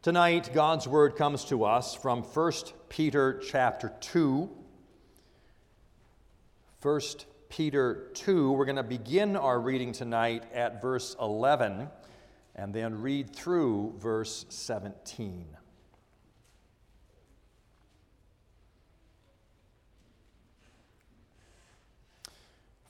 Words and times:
Tonight, 0.00 0.50
God's 0.54 0.86
word 0.86 1.16
comes 1.16 1.44
to 1.46 1.64
us 1.64 1.92
from 1.92 2.22
1 2.22 2.52
Peter 2.88 3.42
chapter 3.44 3.92
2. 3.98 4.48
1 6.80 7.00
Peter 7.48 8.08
2, 8.14 8.52
we're 8.52 8.64
going 8.64 8.76
to 8.76 8.84
begin 8.84 9.34
our 9.34 9.58
reading 9.60 9.90
tonight 9.90 10.44
at 10.54 10.80
verse 10.80 11.16
11 11.20 11.88
and 12.54 12.72
then 12.72 13.02
read 13.02 13.34
through 13.34 13.92
verse 13.98 14.46
17. 14.50 15.46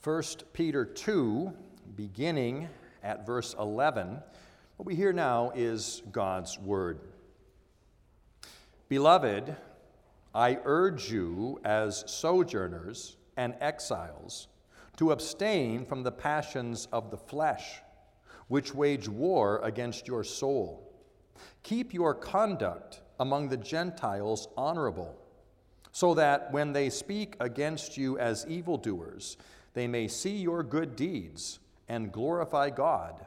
First 0.03 0.53
Peter 0.53 0.85
2, 0.85 1.55
beginning 1.97 2.69
at 3.03 3.25
verse 3.25 3.55
11. 3.59 4.21
What 4.79 4.87
we 4.87 4.95
hear 4.95 5.13
now 5.13 5.51
is 5.57 6.03
God's 6.13 6.57
word. 6.57 7.01
Beloved, 8.89 9.57
I 10.33 10.61
urge 10.65 11.11
you 11.11 11.61
as 11.65 12.05
sojourners 12.07 13.17
and 13.37 13.57
exiles 13.61 14.47
to 14.99 15.11
abstain 15.11 15.85
from 15.85 16.05
the 16.05 16.13
passions 16.13 16.87
of 16.93 17.11
the 17.11 17.17
flesh, 17.17 17.81
which 18.47 18.73
wage 18.73 19.09
war 19.09 19.61
against 19.65 20.07
your 20.07 20.23
soul. 20.23 20.89
Keep 21.65 21.93
your 21.93 22.15
conduct 22.15 23.01
among 23.19 23.49
the 23.49 23.57
Gentiles 23.57 24.47
honorable, 24.57 25.19
so 25.91 26.15
that 26.15 26.53
when 26.53 26.73
they 26.73 26.89
speak 26.89 27.35
against 27.41 27.97
you 27.97 28.17
as 28.21 28.47
evildoers, 28.47 29.39
they 29.75 29.89
may 29.89 30.07
see 30.07 30.37
your 30.37 30.63
good 30.63 30.95
deeds 30.95 31.59
and 31.89 32.13
glorify 32.13 32.71
God 32.71 33.27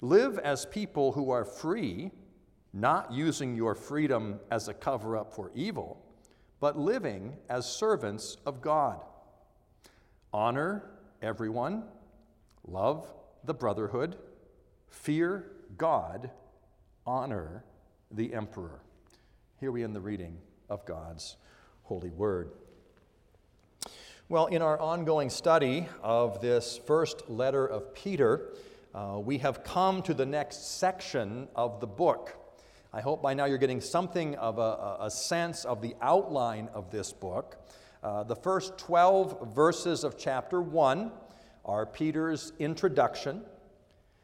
Live 0.00 0.38
as 0.38 0.66
people 0.66 1.12
who 1.12 1.30
are 1.30 1.44
free, 1.44 2.10
not 2.72 3.12
using 3.12 3.54
your 3.54 3.74
freedom 3.74 4.40
as 4.50 4.68
a 4.68 4.74
cover 4.74 5.16
up 5.16 5.32
for 5.32 5.50
evil, 5.54 6.02
but 6.60 6.78
living 6.78 7.36
as 7.48 7.66
servants 7.66 8.36
of 8.46 8.60
God. 8.60 9.00
Honor 10.32 10.90
everyone, 11.22 11.84
love 12.66 13.12
the 13.44 13.54
brotherhood, 13.54 14.16
fear 14.88 15.50
God, 15.76 16.30
honor 17.06 17.64
the 18.10 18.34
emperor. 18.34 18.82
Here 19.58 19.72
we 19.72 19.84
end 19.84 19.94
the 19.94 20.00
reading 20.00 20.38
of 20.68 20.84
God's 20.86 21.36
holy 21.82 22.10
word. 22.10 22.52
Well, 24.28 24.46
in 24.46 24.62
our 24.62 24.78
ongoing 24.78 25.28
study 25.28 25.88
of 26.02 26.40
this 26.40 26.78
first 26.86 27.28
letter 27.28 27.66
of 27.66 27.94
Peter, 27.94 28.54
uh, 28.94 29.20
we 29.22 29.38
have 29.38 29.62
come 29.62 30.02
to 30.02 30.14
the 30.14 30.26
next 30.26 30.78
section 30.78 31.48
of 31.54 31.80
the 31.80 31.86
book. 31.86 32.36
I 32.92 33.00
hope 33.00 33.22
by 33.22 33.34
now 33.34 33.44
you're 33.44 33.58
getting 33.58 33.80
something 33.80 34.34
of 34.34 34.58
a, 34.58 34.96
a 35.00 35.10
sense 35.10 35.64
of 35.64 35.80
the 35.80 35.94
outline 36.02 36.68
of 36.74 36.90
this 36.90 37.12
book. 37.12 37.56
Uh, 38.02 38.24
the 38.24 38.34
first 38.34 38.78
12 38.78 39.54
verses 39.54 40.02
of 40.02 40.18
chapter 40.18 40.60
1 40.60 41.12
are 41.64 41.86
Peter's 41.86 42.52
introduction. 42.58 43.42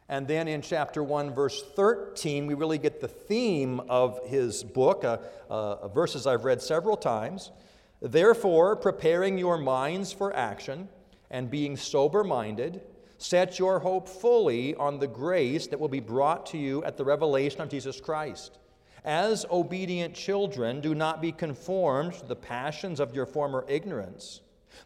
And 0.09 0.27
then 0.27 0.49
in 0.49 0.63
chapter 0.63 1.03
1, 1.03 1.35
verse 1.35 1.63
13, 1.75 2.47
we 2.47 2.55
really 2.55 2.79
get 2.79 3.01
the 3.01 3.09
theme 3.09 3.81
of 3.89 4.21
his 4.27 4.65
book, 4.65 5.05
uh, 5.05 5.19
uh, 5.49 5.89
verses 5.89 6.27
I've 6.27 6.45
read 6.45 6.61
several 6.61 6.97
times. 6.97 7.53
Therefore, 8.01 8.75
preparing 8.77 9.39
your 9.39 9.59
minds 9.59 10.13
for 10.13 10.35
action 10.35 10.89
and 11.31 11.51
being 11.51 11.77
sober 11.77 12.25
minded, 12.25 12.81
Set 13.19 13.59
your 13.59 13.79
hope 13.79 14.09
fully 14.09 14.75
on 14.75 14.99
the 14.99 15.07
grace 15.07 15.67
that 15.69 15.81
will 15.81 15.89
be 15.89 16.01
brought 16.01 16.47
to 16.47 16.59
you 16.59 16.85
at 16.85 16.97
the 16.97 17.05
revelation 17.05 17.61
of 17.61 17.69
Jesus 17.69 18.01
Christ. 18.01 18.59
As 19.05 19.47
obedient 19.51 20.15
children, 20.15 20.81
do 20.81 20.95
not 20.95 21.23
be 21.23 21.33
conformed 21.33 22.15
to 22.15 22.27
the 22.27 22.37
passions 22.37 23.01
of 23.01 23.15
your 23.15 23.27
former 23.27 23.65
ignorance, 23.69 24.41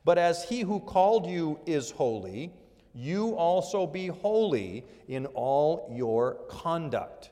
but 0.04 0.18
as 0.18 0.44
he 0.44 0.60
who 0.60 0.78
called 0.80 1.26
you 1.26 1.58
is 1.66 1.90
holy, 1.90 2.52
you 2.94 3.34
also 3.36 3.86
be 3.86 4.08
holy 4.08 4.84
in 5.08 5.26
all 5.26 5.92
your 5.94 6.34
conduct. 6.48 7.30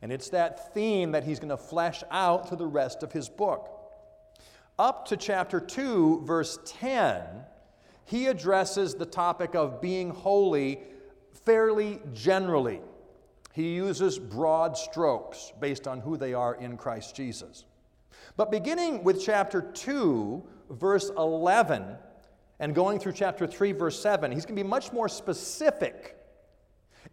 And 0.00 0.10
it's 0.12 0.30
that 0.30 0.74
theme 0.74 1.12
that 1.12 1.24
he's 1.24 1.38
going 1.38 1.50
to 1.50 1.56
flesh 1.56 2.02
out 2.10 2.48
through 2.48 2.58
the 2.58 2.66
rest 2.66 3.02
of 3.02 3.12
his 3.12 3.28
book. 3.28 3.68
Up 4.78 5.06
to 5.06 5.16
chapter 5.16 5.60
2, 5.60 6.22
verse 6.24 6.58
10, 6.64 7.24
he 8.04 8.26
addresses 8.26 8.94
the 8.94 9.06
topic 9.06 9.54
of 9.54 9.80
being 9.80 10.10
holy 10.10 10.80
fairly 11.44 12.00
generally. 12.12 12.80
He 13.52 13.74
uses 13.74 14.18
broad 14.18 14.76
strokes 14.76 15.52
based 15.60 15.86
on 15.86 16.00
who 16.00 16.16
they 16.16 16.34
are 16.34 16.54
in 16.54 16.76
Christ 16.76 17.14
Jesus. 17.14 17.64
But 18.36 18.50
beginning 18.50 19.04
with 19.04 19.22
chapter 19.22 19.60
2, 19.60 20.42
verse 20.70 21.10
11, 21.16 21.96
and 22.60 22.74
going 22.74 22.98
through 22.98 23.12
chapter 23.12 23.46
3, 23.46 23.72
verse 23.72 24.00
7, 24.00 24.32
he's 24.32 24.46
going 24.46 24.56
to 24.56 24.62
be 24.62 24.68
much 24.68 24.92
more 24.92 25.08
specific 25.08 26.16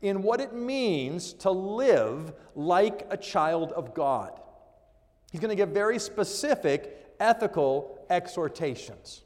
in 0.02 0.22
what 0.22 0.40
it 0.40 0.54
means 0.54 1.34
to 1.34 1.52
live 1.52 2.34
like 2.56 3.06
a 3.10 3.18
child 3.18 3.72
of 3.74 3.94
God. 3.94 4.40
He's 5.32 5.42
going 5.42 5.50
to 5.50 5.56
give 5.56 5.70
very 5.70 6.00
specific 6.00 7.14
ethical 7.20 8.06
exhortations. 8.10 9.24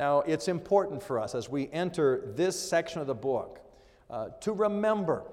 Now, 0.00 0.20
it's 0.20 0.48
important 0.48 1.02
for 1.02 1.18
us 1.18 1.34
as 1.34 1.50
we 1.50 1.68
enter 1.72 2.32
this 2.34 2.58
section 2.58 3.02
of 3.02 3.06
the 3.06 3.14
book 3.14 3.60
uh, 4.08 4.30
to 4.40 4.52
remember 4.54 5.24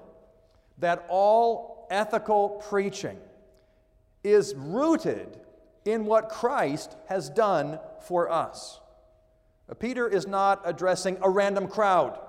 that 0.76 1.06
all 1.08 1.88
ethical 1.90 2.62
preaching 2.68 3.16
is 4.22 4.54
rooted 4.54 5.40
in 5.86 6.04
what 6.04 6.28
Christ 6.28 6.96
has 7.06 7.30
done 7.30 7.80
for 8.06 8.30
us. 8.30 8.78
Uh, 9.70 9.72
Peter 9.72 10.06
is 10.06 10.26
not 10.26 10.60
addressing 10.66 11.16
a 11.22 11.30
random 11.30 11.66
crowd, 11.66 12.20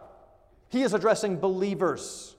he 0.70 0.84
is 0.84 0.94
addressing 0.94 1.42
believers. 1.42 2.38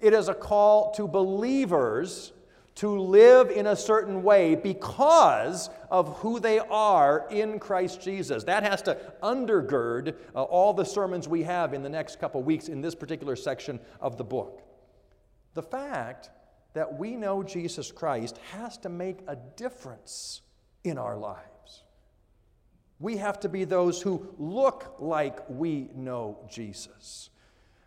It 0.00 0.12
is 0.12 0.26
a 0.26 0.34
call 0.34 0.90
to 0.94 1.06
believers 1.06 2.32
to 2.76 2.98
live 2.98 3.50
in 3.50 3.66
a 3.66 3.76
certain 3.76 4.22
way 4.22 4.54
because 4.54 5.70
of 5.90 6.16
who 6.18 6.40
they 6.40 6.58
are 6.58 7.26
in 7.30 7.58
Christ 7.58 8.00
Jesus. 8.00 8.44
That 8.44 8.62
has 8.62 8.80
to 8.82 8.96
undergird 9.22 10.16
uh, 10.34 10.42
all 10.42 10.72
the 10.72 10.84
sermons 10.84 11.28
we 11.28 11.42
have 11.42 11.74
in 11.74 11.82
the 11.82 11.88
next 11.88 12.20
couple 12.20 12.42
weeks 12.42 12.68
in 12.68 12.80
this 12.80 12.94
particular 12.94 13.36
section 13.36 13.80
of 14.00 14.16
the 14.16 14.24
book. 14.24 14.62
The 15.54 15.62
fact 15.62 16.30
that 16.74 16.98
we 16.98 17.16
know 17.16 17.42
Jesus 17.42 17.90
Christ 17.90 18.38
has 18.52 18.78
to 18.78 18.88
make 18.88 19.18
a 19.26 19.36
difference 19.56 20.42
in 20.84 20.96
our 20.96 21.16
lives. 21.16 21.84
We 23.00 23.16
have 23.16 23.40
to 23.40 23.48
be 23.48 23.64
those 23.64 24.00
who 24.00 24.34
look 24.38 24.96
like 24.98 25.40
we 25.48 25.88
know 25.94 26.38
Jesus. 26.48 27.30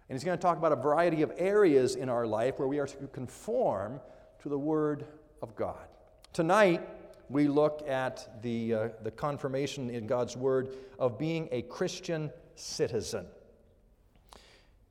And 0.09 0.17
he's 0.17 0.23
going 0.23 0.37
to 0.37 0.41
talk 0.41 0.57
about 0.57 0.71
a 0.71 0.75
variety 0.75 1.21
of 1.21 1.31
areas 1.37 1.95
in 1.95 2.09
our 2.09 2.27
life 2.27 2.59
where 2.59 2.67
we 2.67 2.79
are 2.79 2.87
to 2.87 3.07
conform 3.07 4.01
to 4.43 4.49
the 4.49 4.59
Word 4.59 5.05
of 5.41 5.55
God. 5.55 5.87
Tonight, 6.33 6.81
we 7.29 7.47
look 7.47 7.81
at 7.87 8.41
the, 8.41 8.73
uh, 8.73 8.89
the 9.01 9.09
confirmation 9.09 9.89
in 9.89 10.05
God's 10.05 10.35
Word 10.35 10.67
of 10.99 11.17
being 11.17 11.47
a 11.53 11.61
Christian 11.61 12.29
citizen. 12.55 13.25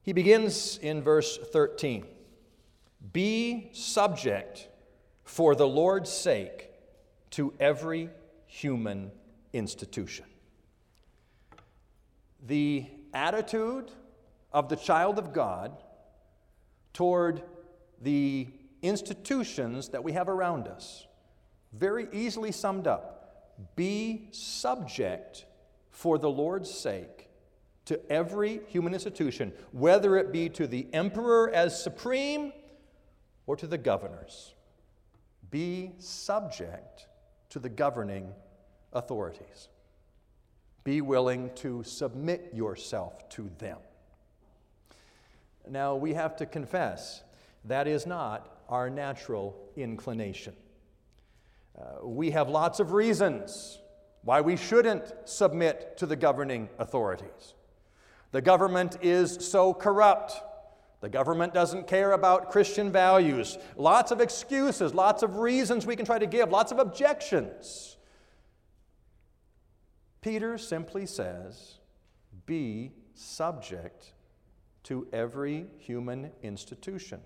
He 0.00 0.14
begins 0.14 0.78
in 0.78 1.02
verse 1.02 1.36
13 1.36 2.06
Be 3.12 3.68
subject 3.74 4.68
for 5.22 5.54
the 5.54 5.68
Lord's 5.68 6.10
sake 6.10 6.70
to 7.32 7.52
every 7.60 8.08
human 8.46 9.10
institution. 9.52 10.24
The 12.46 12.86
attitude 13.12 13.90
of 14.50 14.70
the 14.70 14.76
child 14.76 15.18
of 15.18 15.34
God 15.34 15.76
toward 16.94 17.42
the 18.00 18.48
institutions 18.82 19.88
that 19.90 20.04
we 20.04 20.12
have 20.12 20.28
around 20.28 20.68
us. 20.68 21.06
Very 21.72 22.08
easily 22.12 22.52
summed 22.52 22.86
up 22.86 23.18
be 23.76 24.28
subject 24.32 25.46
for 25.90 26.18
the 26.18 26.30
Lord's 26.30 26.70
sake 26.70 27.28
to 27.84 28.00
every 28.10 28.60
human 28.68 28.92
institution, 28.92 29.52
whether 29.72 30.16
it 30.16 30.32
be 30.32 30.48
to 30.50 30.66
the 30.66 30.88
emperor 30.92 31.50
as 31.50 31.82
supreme 31.82 32.52
or 33.46 33.56
to 33.56 33.66
the 33.66 33.78
governors. 33.78 34.54
be 35.50 35.92
subject 35.98 37.06
to 37.50 37.60
the 37.60 37.68
governing 37.68 38.32
authorities. 38.92 39.68
Be 40.82 41.00
willing 41.00 41.50
to 41.56 41.84
submit 41.84 42.50
yourself 42.54 43.28
to 43.30 43.50
them. 43.58 43.78
Now, 45.68 45.94
we 45.94 46.14
have 46.14 46.36
to 46.36 46.46
confess 46.46 47.22
that 47.66 47.86
is 47.86 48.06
not 48.06 48.61
our 48.72 48.88
natural 48.88 49.54
inclination. 49.76 50.54
Uh, 51.78 52.06
we 52.06 52.30
have 52.30 52.48
lots 52.48 52.80
of 52.80 52.92
reasons 52.92 53.78
why 54.22 54.40
we 54.40 54.56
shouldn't 54.56 55.12
submit 55.26 55.98
to 55.98 56.06
the 56.06 56.16
governing 56.16 56.70
authorities. 56.78 57.52
The 58.30 58.40
government 58.40 58.96
is 59.02 59.46
so 59.46 59.74
corrupt. 59.74 60.40
The 61.02 61.10
government 61.10 61.52
doesn't 61.52 61.86
care 61.86 62.12
about 62.12 62.50
Christian 62.50 62.90
values. 62.90 63.58
Lots 63.76 64.10
of 64.10 64.22
excuses, 64.22 64.94
lots 64.94 65.22
of 65.22 65.36
reasons 65.36 65.84
we 65.84 65.94
can 65.94 66.06
try 66.06 66.18
to 66.18 66.26
give, 66.26 66.50
lots 66.50 66.72
of 66.72 66.78
objections. 66.78 67.98
Peter 70.22 70.56
simply 70.56 71.04
says, 71.04 71.74
Be 72.46 72.92
subject 73.12 74.14
to 74.84 75.06
every 75.12 75.66
human 75.76 76.30
institution, 76.42 77.20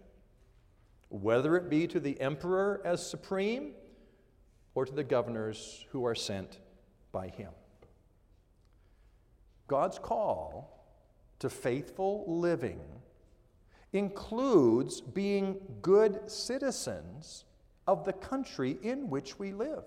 whether 1.09 1.57
it 1.57 1.71
be 1.71 1.87
to 1.87 2.01
the 2.01 2.21
emperor 2.21 2.81
as 2.85 3.09
supreme 3.09 3.73
or 4.75 4.85
to 4.85 4.93
the 4.93 5.05
governors 5.05 5.87
who 5.91 6.05
are 6.05 6.15
sent 6.15 6.59
by 7.13 7.29
him. 7.29 7.51
God's 9.69 9.99
call 9.99 10.77
to 11.39 11.51
faithful 11.51 12.25
living 12.27 12.81
includes 13.93 15.01
being 15.01 15.59
good 15.83 16.31
citizens 16.31 17.45
of 17.87 18.05
the 18.05 18.13
country 18.13 18.79
in 18.83 19.09
which 19.09 19.39
we 19.39 19.53
live. 19.53 19.85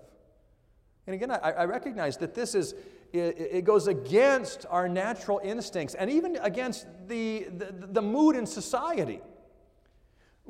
And 1.06 1.14
again, 1.14 1.30
I, 1.30 1.36
I 1.36 1.64
recognize 1.64 2.16
that 2.18 2.34
this 2.34 2.54
is, 2.54 2.74
it, 3.12 3.64
goes 3.64 3.86
against 3.88 4.66
our 4.70 4.88
natural 4.88 5.40
instincts 5.42 5.94
and 5.94 6.10
even 6.10 6.36
against 6.42 6.86
the, 7.08 7.48
the, 7.56 7.72
the 7.72 8.02
mood 8.02 8.36
in 8.36 8.46
society. 8.46 9.20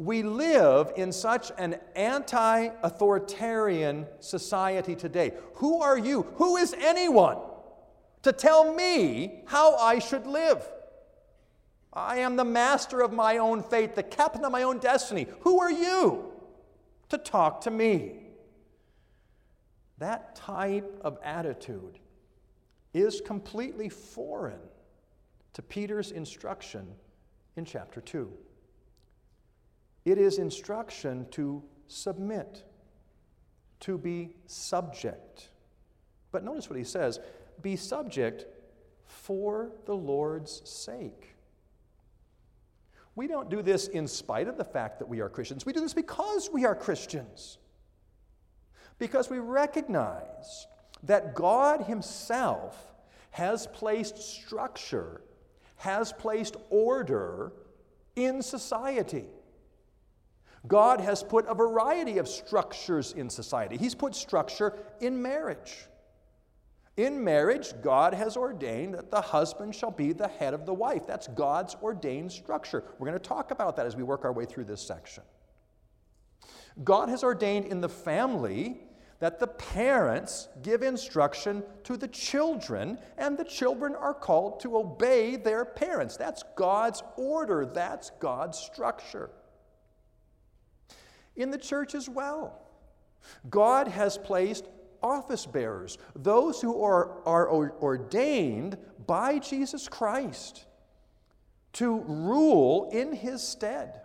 We 0.00 0.22
live 0.22 0.94
in 0.96 1.12
such 1.12 1.52
an 1.58 1.76
anti 1.94 2.70
authoritarian 2.82 4.06
society 4.20 4.96
today. 4.96 5.34
Who 5.56 5.82
are 5.82 5.98
you? 5.98 6.22
Who 6.36 6.56
is 6.56 6.72
anyone 6.72 7.36
to 8.22 8.32
tell 8.32 8.72
me 8.72 9.42
how 9.44 9.76
I 9.76 9.98
should 9.98 10.26
live? 10.26 10.66
I 11.92 12.20
am 12.20 12.36
the 12.36 12.46
master 12.46 13.02
of 13.02 13.12
my 13.12 13.36
own 13.36 13.62
fate, 13.62 13.94
the 13.94 14.02
captain 14.02 14.42
of 14.42 14.52
my 14.52 14.62
own 14.62 14.78
destiny. 14.78 15.26
Who 15.40 15.60
are 15.60 15.70
you 15.70 16.32
to 17.10 17.18
talk 17.18 17.60
to 17.62 17.70
me? 17.70 18.20
That 19.98 20.34
type 20.34 20.98
of 21.04 21.18
attitude 21.22 21.98
is 22.94 23.20
completely 23.20 23.90
foreign 23.90 24.62
to 25.52 25.60
Peter's 25.60 26.10
instruction 26.10 26.86
in 27.56 27.66
chapter 27.66 28.00
2. 28.00 28.32
It 30.04 30.18
is 30.18 30.38
instruction 30.38 31.26
to 31.32 31.62
submit, 31.86 32.64
to 33.80 33.98
be 33.98 34.36
subject. 34.46 35.50
But 36.32 36.44
notice 36.44 36.70
what 36.70 36.78
he 36.78 36.84
says 36.84 37.20
be 37.62 37.76
subject 37.76 38.46
for 39.04 39.72
the 39.86 39.94
Lord's 39.94 40.62
sake. 40.68 41.36
We 43.16 43.26
don't 43.26 43.50
do 43.50 43.60
this 43.60 43.88
in 43.88 44.06
spite 44.06 44.48
of 44.48 44.56
the 44.56 44.64
fact 44.64 44.98
that 45.00 45.08
we 45.08 45.20
are 45.20 45.28
Christians. 45.28 45.66
We 45.66 45.72
do 45.72 45.80
this 45.80 45.92
because 45.92 46.48
we 46.50 46.64
are 46.64 46.74
Christians. 46.74 47.58
Because 48.98 49.28
we 49.28 49.38
recognize 49.38 50.66
that 51.02 51.34
God 51.34 51.82
Himself 51.82 52.94
has 53.30 53.66
placed 53.66 54.18
structure, 54.18 55.22
has 55.76 56.12
placed 56.12 56.56
order 56.70 57.52
in 58.16 58.42
society. 58.42 59.26
God 60.66 61.00
has 61.00 61.22
put 61.22 61.46
a 61.46 61.54
variety 61.54 62.18
of 62.18 62.28
structures 62.28 63.12
in 63.12 63.30
society. 63.30 63.76
He's 63.76 63.94
put 63.94 64.14
structure 64.14 64.78
in 65.00 65.20
marriage. 65.20 65.86
In 66.96 67.24
marriage, 67.24 67.72
God 67.82 68.12
has 68.12 68.36
ordained 68.36 68.94
that 68.94 69.10
the 69.10 69.22
husband 69.22 69.74
shall 69.74 69.90
be 69.90 70.12
the 70.12 70.28
head 70.28 70.52
of 70.52 70.66
the 70.66 70.74
wife. 70.74 71.06
That's 71.06 71.28
God's 71.28 71.76
ordained 71.82 72.30
structure. 72.30 72.84
We're 72.98 73.06
going 73.06 73.18
to 73.18 73.24
talk 73.26 73.52
about 73.52 73.76
that 73.76 73.86
as 73.86 73.96
we 73.96 74.02
work 74.02 74.24
our 74.24 74.32
way 74.32 74.44
through 74.44 74.64
this 74.64 74.82
section. 74.82 75.22
God 76.84 77.08
has 77.08 77.24
ordained 77.24 77.66
in 77.66 77.80
the 77.80 77.88
family 77.88 78.80
that 79.18 79.38
the 79.38 79.46
parents 79.46 80.48
give 80.62 80.82
instruction 80.82 81.62
to 81.84 81.96
the 81.96 82.08
children, 82.08 82.98
and 83.18 83.36
the 83.36 83.44
children 83.44 83.94
are 83.94 84.14
called 84.14 84.60
to 84.60 84.78
obey 84.78 85.36
their 85.36 85.64
parents. 85.64 86.16
That's 86.16 86.42
God's 86.56 87.02
order, 87.16 87.66
that's 87.66 88.10
God's 88.18 88.58
structure. 88.58 89.30
In 91.40 91.50
the 91.50 91.56
church 91.56 91.94
as 91.94 92.06
well, 92.06 92.60
God 93.48 93.88
has 93.88 94.18
placed 94.18 94.66
office 95.02 95.46
bearers, 95.46 95.96
those 96.14 96.60
who 96.60 96.82
are, 96.84 97.26
are 97.26 97.48
ordained 97.80 98.76
by 99.06 99.38
Jesus 99.38 99.88
Christ 99.88 100.66
to 101.72 102.00
rule 102.00 102.90
in 102.92 103.14
his 103.14 103.42
stead. 103.42 104.02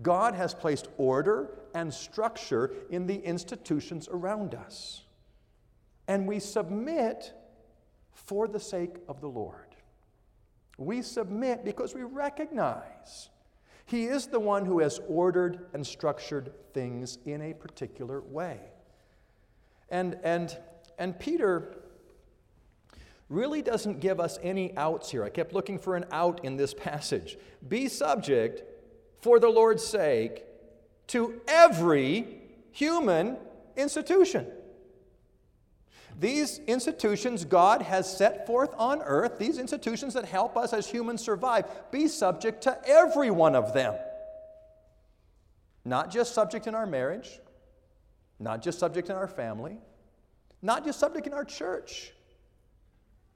God 0.00 0.34
has 0.34 0.54
placed 0.54 0.88
order 0.96 1.50
and 1.74 1.92
structure 1.92 2.72
in 2.88 3.06
the 3.06 3.18
institutions 3.18 4.08
around 4.10 4.54
us. 4.54 5.02
And 6.08 6.26
we 6.26 6.38
submit 6.38 7.34
for 8.14 8.48
the 8.48 8.60
sake 8.60 8.94
of 9.06 9.20
the 9.20 9.28
Lord. 9.28 9.76
We 10.78 11.02
submit 11.02 11.62
because 11.62 11.94
we 11.94 12.04
recognize 12.04 13.28
He 13.86 14.06
is 14.06 14.26
the 14.26 14.40
one 14.40 14.66
who 14.66 14.80
has 14.80 15.00
ordered 15.08 15.66
and 15.72 15.86
structured 15.86 16.52
things 16.74 17.18
in 17.24 17.40
a 17.40 17.54
particular 17.54 18.20
way. 18.20 18.58
And, 19.88 20.18
and, 20.24 20.56
and 20.98 21.18
Peter 21.18 21.76
really 23.28 23.62
doesn't 23.62 24.00
give 24.00 24.18
us 24.20 24.38
any 24.42 24.76
outs 24.76 25.10
here. 25.10 25.24
I 25.24 25.30
kept 25.30 25.52
looking 25.52 25.78
for 25.78 25.96
an 25.96 26.04
out 26.10 26.44
in 26.44 26.56
this 26.56 26.74
passage. 26.74 27.38
Be 27.68 27.88
subject, 27.88 28.62
for 29.20 29.38
the 29.38 29.48
Lord's 29.48 29.84
sake, 29.84 30.44
to 31.08 31.40
every 31.46 32.40
human 32.72 33.36
institution. 33.76 34.46
These 36.18 36.60
institutions 36.60 37.44
God 37.44 37.82
has 37.82 38.16
set 38.16 38.46
forth 38.46 38.70
on 38.78 39.02
earth, 39.02 39.38
these 39.38 39.58
institutions 39.58 40.14
that 40.14 40.24
help 40.24 40.56
us 40.56 40.72
as 40.72 40.88
humans 40.88 41.20
survive, 41.20 41.66
be 41.90 42.08
subject 42.08 42.62
to 42.62 42.78
every 42.88 43.30
one 43.30 43.54
of 43.54 43.74
them. 43.74 43.94
Not 45.84 46.10
just 46.10 46.32
subject 46.32 46.66
in 46.66 46.74
our 46.74 46.86
marriage, 46.86 47.38
not 48.38 48.62
just 48.62 48.78
subject 48.78 49.10
in 49.10 49.16
our 49.16 49.28
family, 49.28 49.76
not 50.62 50.84
just 50.84 50.98
subject 50.98 51.26
in 51.26 51.34
our 51.34 51.44
church, 51.44 52.12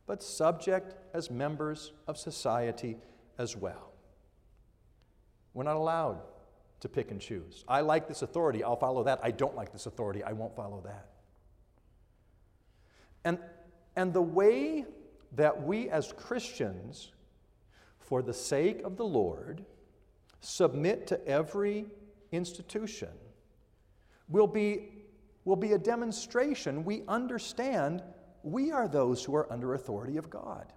but 0.07 0.23
subject 0.23 0.95
as 1.15 1.31
members 1.31 1.93
of 2.09 2.17
society 2.17 2.97
as 3.39 3.55
well. 3.55 3.93
We're 5.53 5.65
not 5.65 5.77
allowed 5.77 6.23
to 6.81 6.89
pick 6.89 7.11
and 7.11 7.21
choose. 7.21 7.63
I 7.69 7.83
like 7.83 8.09
this 8.09 8.23
authority, 8.23 8.65
I'll 8.65 8.77
follow 8.77 9.05
that. 9.05 9.21
I 9.23 9.33
don't 9.33 9.55
like 9.55 9.71
this 9.71 9.85
authority, 9.85 10.25
I 10.25 10.33
won't 10.33 10.57
follow 10.57 10.81
that. 10.87 11.10
And, 13.25 13.39
and 13.97 14.13
the 14.13 14.23
way 14.23 14.85
that 15.33 15.63
we 15.63 15.89
as 15.89 16.13
Christians, 16.13 17.13
for 17.99 18.23
the 18.23 18.35
sake 18.35 18.83
of 18.83 18.97
the 18.97 19.05
Lord, 19.05 19.65
submit 20.41 21.07
to 21.09 21.27
every 21.27 21.87
institution 22.33 23.11
will 24.29 24.47
be, 24.47 24.89
will 25.45 25.57
be 25.57 25.73
a 25.73 25.79
demonstration 25.79 26.85
we 26.85 27.03
understand 27.09 28.03
we 28.43 28.73
are 28.73 28.89
those 28.89 29.23
who 29.23 29.35
are 29.35 29.53
under 29.53 29.75
authority 29.75 30.17
of 30.17 30.31
God. 30.31 30.73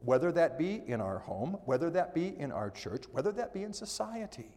Whether 0.00 0.32
that 0.32 0.58
be 0.58 0.82
in 0.86 1.00
our 1.00 1.18
home, 1.18 1.58
whether 1.64 1.90
that 1.90 2.14
be 2.14 2.38
in 2.38 2.52
our 2.52 2.70
church, 2.70 3.04
whether 3.12 3.32
that 3.32 3.52
be 3.52 3.62
in 3.62 3.72
society. 3.72 4.56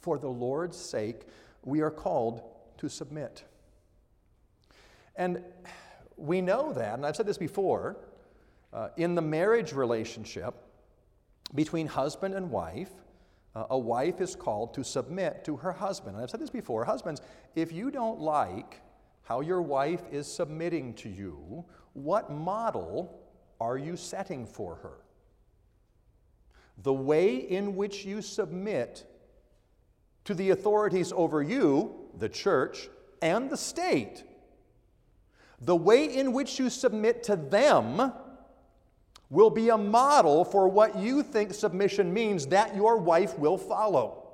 For 0.00 0.18
the 0.18 0.28
Lord's 0.28 0.76
sake, 0.76 1.22
we 1.64 1.80
are 1.80 1.90
called 1.90 2.42
to 2.78 2.88
submit. 2.88 3.44
And 5.16 5.42
we 6.18 6.40
know 6.40 6.72
that, 6.72 6.94
and 6.94 7.06
I've 7.06 7.16
said 7.16 7.26
this 7.26 7.38
before, 7.38 7.96
uh, 8.72 8.88
in 8.96 9.14
the 9.14 9.22
marriage 9.22 9.72
relationship 9.72 10.54
between 11.54 11.86
husband 11.86 12.34
and 12.34 12.50
wife, 12.50 12.90
uh, 13.54 13.66
a 13.70 13.78
wife 13.78 14.20
is 14.20 14.36
called 14.36 14.74
to 14.74 14.84
submit 14.84 15.44
to 15.44 15.56
her 15.56 15.72
husband. 15.72 16.16
And 16.16 16.22
I've 16.22 16.30
said 16.30 16.40
this 16.40 16.50
before 16.50 16.84
husbands, 16.84 17.22
if 17.54 17.72
you 17.72 17.90
don't 17.90 18.20
like 18.20 18.82
how 19.22 19.40
your 19.40 19.62
wife 19.62 20.02
is 20.10 20.26
submitting 20.26 20.94
to 20.94 21.08
you, 21.08 21.64
what 21.94 22.30
model 22.30 23.20
are 23.60 23.78
you 23.78 23.96
setting 23.96 24.46
for 24.46 24.76
her? 24.76 24.98
The 26.82 26.92
way 26.92 27.36
in 27.36 27.74
which 27.74 28.04
you 28.04 28.22
submit 28.22 29.04
to 30.24 30.34
the 30.34 30.50
authorities 30.50 31.12
over 31.14 31.42
you, 31.42 31.94
the 32.18 32.28
church, 32.28 32.88
and 33.22 33.50
the 33.50 33.56
state, 33.56 34.24
the 35.60 35.76
way 35.76 36.04
in 36.04 36.32
which 36.32 36.58
you 36.58 36.70
submit 36.70 37.22
to 37.24 37.36
them 37.36 38.12
will 39.30 39.50
be 39.50 39.68
a 39.68 39.78
model 39.78 40.44
for 40.44 40.68
what 40.68 40.96
you 40.96 41.22
think 41.22 41.52
submission 41.52 42.12
means 42.12 42.46
that 42.46 42.74
your 42.74 42.96
wife 42.96 43.38
will 43.38 43.58
follow. 43.58 44.24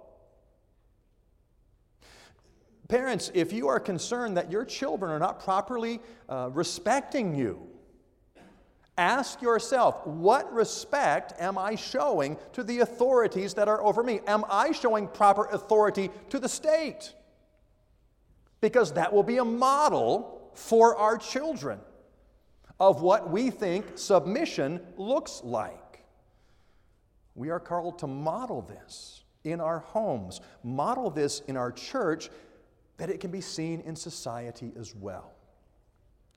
Parents, 2.88 3.30
if 3.34 3.52
you 3.52 3.68
are 3.68 3.80
concerned 3.80 4.36
that 4.36 4.52
your 4.52 4.64
children 4.64 5.10
are 5.10 5.18
not 5.18 5.42
properly 5.42 6.00
uh, 6.28 6.50
respecting 6.52 7.34
you, 7.34 7.66
ask 8.96 9.42
yourself 9.42 10.06
what 10.06 10.52
respect 10.52 11.32
am 11.40 11.58
I 11.58 11.74
showing 11.74 12.36
to 12.52 12.62
the 12.62 12.80
authorities 12.80 13.54
that 13.54 13.68
are 13.68 13.82
over 13.82 14.02
me? 14.02 14.20
Am 14.26 14.44
I 14.48 14.72
showing 14.72 15.08
proper 15.08 15.46
authority 15.46 16.10
to 16.28 16.38
the 16.38 16.48
state? 16.48 17.14
Because 18.60 18.92
that 18.92 19.12
will 19.12 19.22
be 19.22 19.38
a 19.38 19.44
model 19.44 20.33
for 20.54 20.96
our 20.96 21.18
children 21.18 21.78
of 22.80 23.02
what 23.02 23.30
we 23.30 23.50
think 23.50 23.98
submission 23.98 24.80
looks 24.96 25.42
like. 25.44 26.04
We 27.34 27.50
are 27.50 27.60
called 27.60 27.98
to 28.00 28.06
model 28.06 28.62
this 28.62 29.24
in 29.44 29.60
our 29.60 29.80
homes, 29.80 30.40
model 30.62 31.10
this 31.10 31.40
in 31.40 31.56
our 31.56 31.72
church, 31.72 32.30
that 32.96 33.10
it 33.10 33.20
can 33.20 33.30
be 33.30 33.40
seen 33.40 33.80
in 33.80 33.96
society 33.96 34.72
as 34.78 34.94
well. 34.94 35.32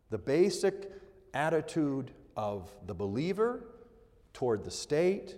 The 0.09 0.17
basic 0.17 0.91
attitude 1.33 2.11
of 2.35 2.69
the 2.85 2.93
believer 2.93 3.65
toward 4.33 4.63
the 4.63 4.71
state 4.71 5.35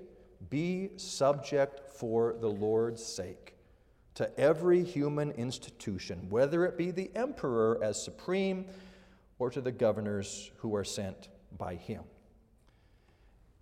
be 0.50 0.92
subject 0.96 1.82
for 1.92 2.36
the 2.40 2.50
Lord's 2.50 3.04
sake 3.04 3.56
to 4.20 4.38
every 4.38 4.84
human 4.84 5.32
institution, 5.32 6.28
whether 6.30 6.66
it 6.66 6.78
be 6.78 6.92
the 6.92 7.10
emperor 7.16 7.80
as 7.82 8.04
supreme 8.04 8.66
or 9.38 9.50
to 9.50 9.62
the 9.62 9.72
governors 9.72 10.52
who 10.58 10.76
are 10.76 10.84
sent 10.84 11.30
by 11.58 11.76
him. 11.76 12.04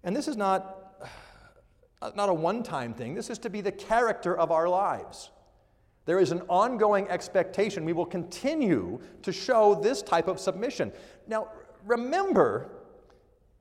And 0.04 0.16
this 0.16 0.28
is 0.28 0.36
not, 0.36 1.00
not 2.16 2.30
a 2.30 2.34
one 2.34 2.64
time 2.64 2.96
thing, 2.96 3.14
this 3.14 3.30
is 3.30 3.38
to 3.38 3.52
be 3.52 3.62
the 3.62 3.72
character 3.72 4.36
of 4.36 4.50
our 4.50 4.68
lives. 4.68 5.30
There 6.06 6.18
is 6.18 6.32
an 6.32 6.42
ongoing 6.50 7.08
expectation 7.08 7.86
we 7.86 7.94
will 7.94 8.08
continue 8.08 9.00
to 9.22 9.32
show 9.32 9.76
this 9.76 10.02
type 10.02 10.28
of 10.28 10.40
submission. 10.40 10.92
Now, 11.28 11.50
remember 11.86 12.72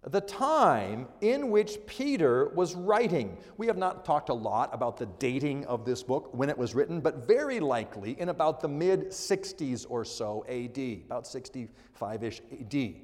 the 0.09 0.21
time 0.21 1.09
in 1.21 1.51
which 1.51 1.79
Peter 1.87 2.49
was 2.51 2.77
writing. 2.77 3.37
We 3.57 3.67
have 3.67 3.77
not 3.77 4.05
talked 4.05 4.29
a 4.29 4.35
lot 4.35 4.73
about 4.73 4.97
the 4.97 5.07
dating 5.07 5.65
of 5.67 5.85
this 5.85 6.05
book, 6.05 6.31
when 6.33 6.49
it 6.49 6.57
was 6.57 6.77
written, 6.77 7.01
but 7.01 7.27
very 7.27 7.59
likely 7.59 8.19
in 8.21 8.29
about 8.29 8.61
the 8.61 8.69
mid 8.69 9.09
60s 9.09 9.85
or 9.89 10.05
so 10.05 10.45
AD, 10.49 10.79
about 11.07 11.27
65 11.27 12.23
ish 12.23 12.41
AD. 12.53 12.95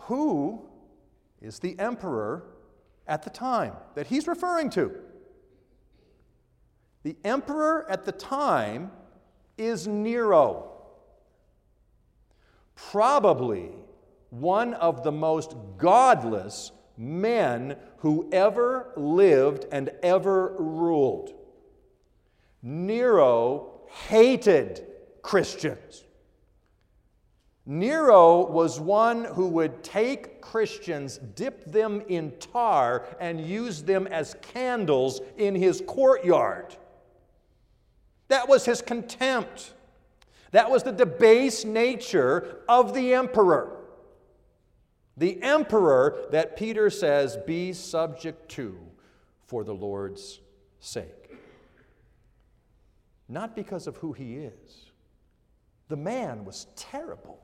Who 0.00 0.68
is 1.40 1.60
the 1.60 1.78
emperor 1.78 2.42
at 3.06 3.22
the 3.22 3.30
time 3.30 3.74
that 3.94 4.08
he's 4.08 4.26
referring 4.26 4.70
to? 4.70 4.96
The 7.04 7.16
emperor 7.22 7.88
at 7.88 8.04
the 8.04 8.12
time 8.12 8.90
is 9.56 9.86
Nero. 9.86 10.72
Probably 12.74 13.70
one 14.30 14.74
of 14.74 15.02
the 15.02 15.12
most 15.12 15.54
godless 15.76 16.72
men 16.96 17.76
who 17.98 18.28
ever 18.32 18.92
lived 18.96 19.66
and 19.70 19.90
ever 20.02 20.54
ruled. 20.58 21.32
Nero 22.62 23.80
hated 23.86 24.84
Christians. 25.22 26.04
Nero 27.64 28.46
was 28.46 28.80
one 28.80 29.24
who 29.24 29.46
would 29.46 29.84
take 29.84 30.40
Christians, 30.40 31.18
dip 31.18 31.70
them 31.70 32.02
in 32.08 32.32
tar, 32.38 33.04
and 33.20 33.40
use 33.46 33.82
them 33.82 34.06
as 34.06 34.36
candles 34.40 35.20
in 35.36 35.54
his 35.54 35.82
courtyard. 35.86 36.74
That 38.28 38.48
was 38.48 38.64
his 38.64 38.80
contempt. 38.80 39.74
That 40.52 40.70
was 40.70 40.82
the 40.82 40.92
debased 40.92 41.66
nature 41.66 42.62
of 42.68 42.94
the 42.94 43.12
emperor. 43.12 43.77
The 45.18 45.42
emperor 45.42 46.26
that 46.30 46.56
Peter 46.56 46.90
says, 46.90 47.36
be 47.44 47.72
subject 47.72 48.48
to 48.52 48.78
for 49.46 49.64
the 49.64 49.74
Lord's 49.74 50.40
sake. 50.78 51.36
Not 53.28 53.56
because 53.56 53.88
of 53.88 53.96
who 53.96 54.12
he 54.12 54.36
is. 54.36 54.92
The 55.88 55.96
man 55.96 56.44
was 56.44 56.68
terrible. 56.76 57.40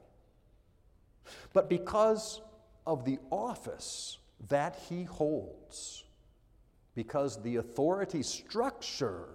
But 1.53 1.69
because 1.69 2.41
of 2.87 3.05
the 3.05 3.19
office 3.31 4.19
that 4.49 4.77
he 4.89 5.03
holds, 5.03 6.05
because 6.95 7.43
the 7.43 7.57
authority 7.57 8.23
structure 8.23 9.29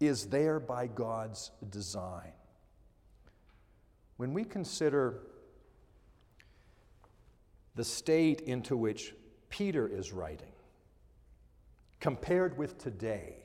is 0.00 0.26
there 0.26 0.58
by 0.58 0.88
God's 0.88 1.52
design. 1.70 2.32
When 4.16 4.32
we 4.32 4.44
consider 4.44 5.20
the 7.76 7.84
state 7.84 8.40
into 8.40 8.76
which 8.76 9.14
Peter 9.50 9.86
is 9.86 10.12
writing, 10.12 10.52
compared 12.00 12.58
with 12.58 12.78
today. 12.78 13.36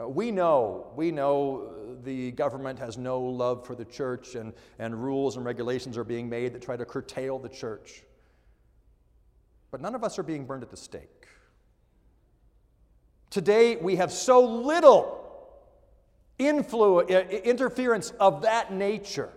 Uh, 0.00 0.08
we 0.08 0.30
know, 0.30 0.92
we 0.94 1.10
know 1.10 1.96
the 2.04 2.30
government 2.32 2.78
has 2.78 2.96
no 2.96 3.20
love 3.20 3.66
for 3.66 3.74
the 3.74 3.84
church 3.84 4.34
and, 4.34 4.52
and 4.78 5.02
rules 5.02 5.36
and 5.36 5.44
regulations 5.44 5.96
are 5.96 6.04
being 6.04 6.28
made 6.28 6.52
that 6.52 6.62
try 6.62 6.76
to 6.76 6.84
curtail 6.84 7.38
the 7.38 7.48
church. 7.48 8.02
But 9.70 9.80
none 9.80 9.94
of 9.94 10.04
us 10.04 10.18
are 10.18 10.22
being 10.22 10.44
burned 10.46 10.62
at 10.62 10.70
the 10.70 10.76
stake. 10.76 11.26
Today, 13.30 13.76
we 13.76 13.96
have 13.96 14.12
so 14.12 14.44
little 14.44 15.24
influence, 16.38 17.10
interference 17.10 18.10
of 18.20 18.42
that 18.42 18.72
nature 18.72 19.32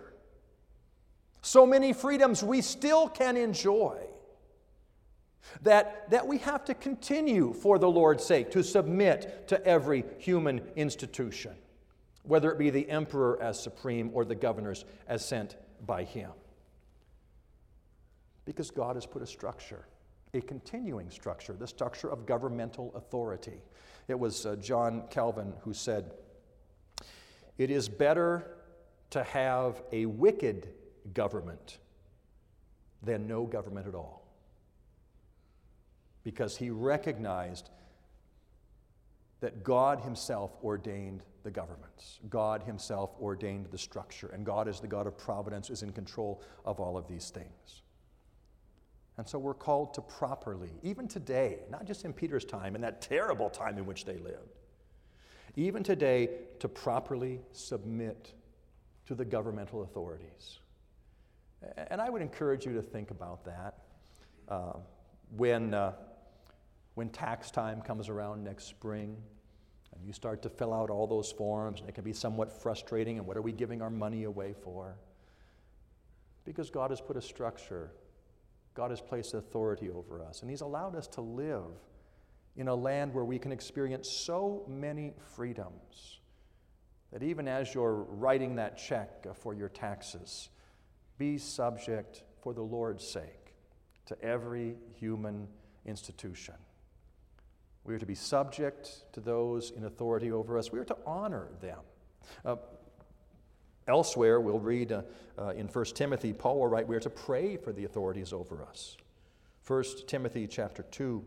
so 1.42 1.66
many 1.66 1.92
freedoms 1.92 2.42
we 2.42 2.60
still 2.60 3.08
can 3.08 3.36
enjoy. 3.36 3.98
That, 5.62 6.08
that 6.10 6.26
we 6.26 6.38
have 6.38 6.64
to 6.66 6.74
continue 6.74 7.52
for 7.52 7.78
the 7.78 7.90
Lord's 7.90 8.24
sake 8.24 8.50
to 8.52 8.62
submit 8.62 9.48
to 9.48 9.64
every 9.66 10.04
human 10.18 10.60
institution, 10.76 11.54
whether 12.22 12.52
it 12.52 12.58
be 12.58 12.70
the 12.70 12.88
emperor 12.88 13.42
as 13.42 13.60
supreme 13.60 14.10
or 14.12 14.24
the 14.24 14.34
governors 14.34 14.84
as 15.08 15.24
sent 15.24 15.56
by 15.84 16.04
him. 16.04 16.30
Because 18.44 18.70
God 18.70 18.96
has 18.96 19.06
put 19.06 19.22
a 19.22 19.26
structure, 19.26 19.86
a 20.34 20.40
continuing 20.40 21.10
structure, 21.10 21.52
the 21.54 21.66
structure 21.66 22.08
of 22.08 22.26
governmental 22.26 22.92
authority. 22.94 23.62
It 24.08 24.18
was 24.18 24.46
uh, 24.46 24.56
John 24.56 25.04
Calvin 25.10 25.52
who 25.62 25.72
said, 25.72 26.12
It 27.58 27.70
is 27.70 27.88
better 27.88 28.56
to 29.10 29.24
have 29.24 29.82
a 29.92 30.06
wicked 30.06 30.68
government 31.14 31.78
than 33.02 33.26
no 33.26 33.44
government 33.44 33.86
at 33.86 33.94
all. 33.94 34.26
Because 36.22 36.56
he 36.56 36.70
recognized 36.70 37.70
that 39.40 39.64
God 39.64 40.00
himself 40.00 40.50
ordained 40.62 41.22
the 41.42 41.50
governments. 41.50 42.20
God 42.28 42.62
himself 42.62 43.10
ordained 43.20 43.66
the 43.70 43.78
structure. 43.78 44.28
And 44.28 44.44
God, 44.44 44.68
as 44.68 44.80
the 44.80 44.86
God 44.86 45.06
of 45.06 45.16
providence, 45.16 45.70
is 45.70 45.82
in 45.82 45.92
control 45.92 46.42
of 46.64 46.78
all 46.78 46.98
of 46.98 47.08
these 47.08 47.30
things. 47.30 47.82
And 49.16 49.28
so 49.28 49.38
we're 49.38 49.54
called 49.54 49.94
to 49.94 50.02
properly, 50.02 50.70
even 50.82 51.08
today, 51.08 51.60
not 51.70 51.86
just 51.86 52.04
in 52.04 52.12
Peter's 52.12 52.44
time, 52.44 52.74
in 52.74 52.80
that 52.82 53.00
terrible 53.00 53.50
time 53.50 53.76
in 53.78 53.86
which 53.86 54.04
they 54.04 54.16
lived, 54.18 54.58
even 55.56 55.82
today, 55.82 56.28
to 56.60 56.68
properly 56.68 57.40
submit 57.52 58.32
to 59.06 59.14
the 59.14 59.24
governmental 59.24 59.82
authorities. 59.82 60.60
And 61.88 62.00
I 62.00 62.08
would 62.08 62.22
encourage 62.22 62.64
you 62.64 62.74
to 62.74 62.82
think 62.82 63.10
about 63.10 63.44
that 63.44 63.78
uh, 64.48 64.72
when, 65.36 65.74
uh, 65.74 65.92
when 66.94 67.10
tax 67.10 67.50
time 67.50 67.82
comes 67.82 68.08
around 68.08 68.44
next 68.44 68.64
spring 68.64 69.16
and 69.94 70.06
you 70.06 70.12
start 70.12 70.42
to 70.42 70.48
fill 70.48 70.72
out 70.72 70.88
all 70.88 71.06
those 71.06 71.30
forms, 71.32 71.80
and 71.80 71.88
it 71.88 71.94
can 71.94 72.04
be 72.04 72.12
somewhat 72.12 72.50
frustrating. 72.50 73.18
And 73.18 73.26
what 73.26 73.36
are 73.36 73.42
we 73.42 73.52
giving 73.52 73.82
our 73.82 73.90
money 73.90 74.24
away 74.24 74.54
for? 74.62 74.96
Because 76.44 76.70
God 76.70 76.90
has 76.90 77.00
put 77.00 77.16
a 77.16 77.22
structure, 77.22 77.92
God 78.74 78.90
has 78.90 79.00
placed 79.00 79.34
authority 79.34 79.90
over 79.90 80.22
us, 80.22 80.40
and 80.40 80.50
He's 80.50 80.62
allowed 80.62 80.96
us 80.96 81.06
to 81.08 81.20
live 81.20 81.64
in 82.56 82.68
a 82.68 82.74
land 82.74 83.12
where 83.12 83.24
we 83.24 83.38
can 83.38 83.52
experience 83.52 84.08
so 84.08 84.64
many 84.66 85.12
freedoms 85.34 86.20
that 87.12 87.22
even 87.22 87.48
as 87.48 87.74
you're 87.74 88.04
writing 88.08 88.56
that 88.56 88.78
check 88.78 89.26
for 89.34 89.52
your 89.54 89.68
taxes, 89.68 90.48
be 91.20 91.36
subject 91.36 92.22
for 92.42 92.54
the 92.54 92.62
Lord's 92.62 93.06
sake 93.06 93.54
to 94.06 94.20
every 94.24 94.74
human 94.98 95.46
institution. 95.84 96.54
We 97.84 97.94
are 97.94 97.98
to 97.98 98.06
be 98.06 98.14
subject 98.14 99.12
to 99.12 99.20
those 99.20 99.70
in 99.70 99.84
authority 99.84 100.32
over 100.32 100.56
us. 100.56 100.72
We 100.72 100.78
are 100.78 100.84
to 100.86 100.96
honor 101.06 101.48
them. 101.60 101.80
Uh, 102.42 102.56
elsewhere, 103.86 104.40
we'll 104.40 104.60
read 104.60 104.92
uh, 104.92 105.02
uh, 105.38 105.48
in 105.50 105.68
1 105.68 105.84
Timothy, 105.94 106.32
Paul 106.32 106.58
will 106.58 106.68
write, 106.68 106.88
we 106.88 106.96
are 106.96 107.00
to 107.00 107.10
pray 107.10 107.58
for 107.58 107.72
the 107.72 107.84
authorities 107.84 108.32
over 108.32 108.62
us. 108.62 108.96
1 109.66 109.84
Timothy 110.06 110.46
chapter 110.46 110.84
2. 110.84 111.22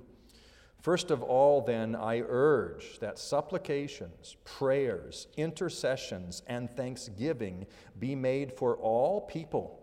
First 0.82 1.12
of 1.12 1.22
all, 1.22 1.62
then, 1.62 1.96
I 1.96 2.22
urge 2.28 2.98
that 3.00 3.20
supplications, 3.20 4.38
prayers, 4.44 5.28
intercessions, 5.38 6.42
and 6.48 6.76
thanksgiving 6.76 7.68
be 8.00 8.16
made 8.16 8.52
for 8.52 8.76
all 8.78 9.22
people, 9.22 9.83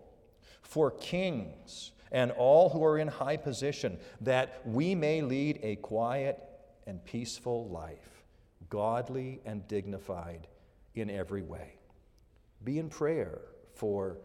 for 0.70 0.92
kings, 0.92 1.90
and 2.12 2.30
all 2.30 2.68
who 2.68 2.84
are 2.84 2.96
in 2.96 3.08
high 3.08 3.36
position, 3.36 3.98
that 4.20 4.62
we 4.64 4.94
may 4.94 5.20
lead 5.20 5.58
a 5.64 5.74
quiet 5.76 6.38
and 6.86 7.04
peaceful 7.04 7.68
life, 7.70 8.22
godly 8.68 9.40
and 9.44 9.66
dignified 9.66 10.46
in 10.94 11.10
every 11.10 11.42
way. 11.42 11.74
Be 12.62 12.78
in 12.78 12.88
prayer 12.88 13.40
for, 13.74 14.18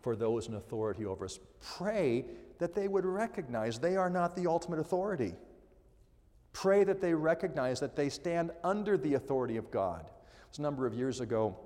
for 0.00 0.16
those 0.16 0.48
in 0.48 0.54
authority 0.54 1.06
over 1.06 1.24
us. 1.24 1.38
Pray 1.76 2.24
that 2.58 2.74
they 2.74 2.88
would 2.88 3.06
recognize 3.06 3.78
they 3.78 3.96
are 3.96 4.10
not 4.10 4.34
the 4.34 4.48
ultimate 4.48 4.80
authority. 4.80 5.36
Pray 6.52 6.82
that 6.82 7.00
they 7.00 7.14
recognize 7.14 7.78
that 7.78 7.94
they 7.94 8.08
stand 8.08 8.50
under 8.64 8.98
the 8.98 9.14
authority 9.14 9.56
of 9.56 9.70
God. 9.70 10.00
It 10.00 10.48
was 10.50 10.58
a 10.58 10.62
number 10.62 10.84
of 10.84 10.94
years 10.94 11.20
ago 11.20 11.56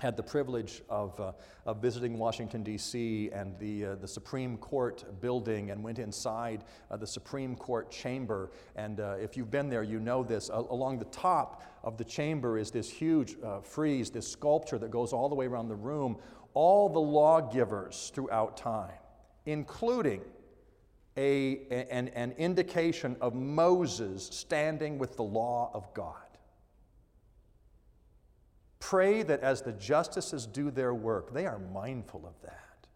had 0.00 0.16
the 0.16 0.22
privilege 0.22 0.82
of, 0.88 1.18
uh, 1.20 1.32
of 1.66 1.80
visiting 1.80 2.18
Washington, 2.18 2.62
D.C., 2.62 3.30
and 3.32 3.58
the, 3.58 3.84
uh, 3.84 3.94
the 3.96 4.08
Supreme 4.08 4.56
Court 4.56 5.04
building, 5.20 5.70
and 5.70 5.82
went 5.82 5.98
inside 5.98 6.64
uh, 6.90 6.96
the 6.96 7.06
Supreme 7.06 7.54
Court 7.54 7.90
chamber. 7.90 8.50
And 8.74 9.00
uh, 9.00 9.16
if 9.20 9.36
you've 9.36 9.50
been 9.50 9.68
there, 9.68 9.82
you 9.82 10.00
know 10.00 10.22
this. 10.24 10.48
along 10.48 10.98
the 10.98 11.04
top 11.06 11.62
of 11.84 11.98
the 11.98 12.04
chamber 12.04 12.58
is 12.58 12.70
this 12.70 12.90
huge 12.90 13.36
uh, 13.44 13.60
frieze, 13.60 14.10
this 14.10 14.26
sculpture 14.26 14.78
that 14.78 14.90
goes 14.90 15.12
all 15.12 15.28
the 15.28 15.34
way 15.34 15.46
around 15.46 15.68
the 15.68 15.76
room, 15.76 16.16
all 16.54 16.88
the 16.88 17.00
lawgivers 17.00 18.10
throughout 18.14 18.56
time, 18.56 18.98
including 19.46 20.22
a, 21.16 21.86
an, 21.90 22.08
an 22.08 22.32
indication 22.38 23.16
of 23.20 23.34
Moses 23.34 24.26
standing 24.32 24.98
with 24.98 25.16
the 25.16 25.22
law 25.22 25.70
of 25.74 25.92
God. 25.94 26.21
Pray 28.82 29.22
that 29.22 29.42
as 29.42 29.62
the 29.62 29.70
justices 29.70 30.44
do 30.44 30.68
their 30.68 30.92
work, 30.92 31.32
they 31.32 31.46
are 31.46 31.60
mindful 31.60 32.26
of 32.26 32.34
that. 32.42 32.88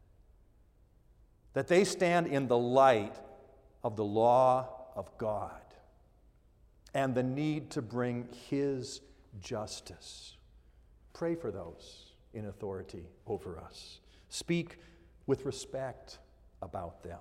That 1.53 1.69
they 1.69 1.85
stand 1.85 2.27
in 2.27 2.49
the 2.49 2.59
light 2.59 3.15
of 3.85 3.95
the 3.95 4.05
law 4.05 4.69
of 4.97 5.17
God 5.17 5.63
and 6.93 7.15
the 7.15 7.23
need 7.23 7.71
to 7.71 7.83
bring 7.83 8.29
His 8.51 9.01
justice. 9.41 10.37
Pray 11.13 11.37
for 11.37 11.53
those 11.53 12.15
in 12.35 12.47
authority 12.47 13.07
over 13.25 13.57
us. 13.57 14.01
Speak 14.29 14.81
with 15.27 15.45
respect 15.45 16.19
about 16.63 17.05
them. 17.05 17.21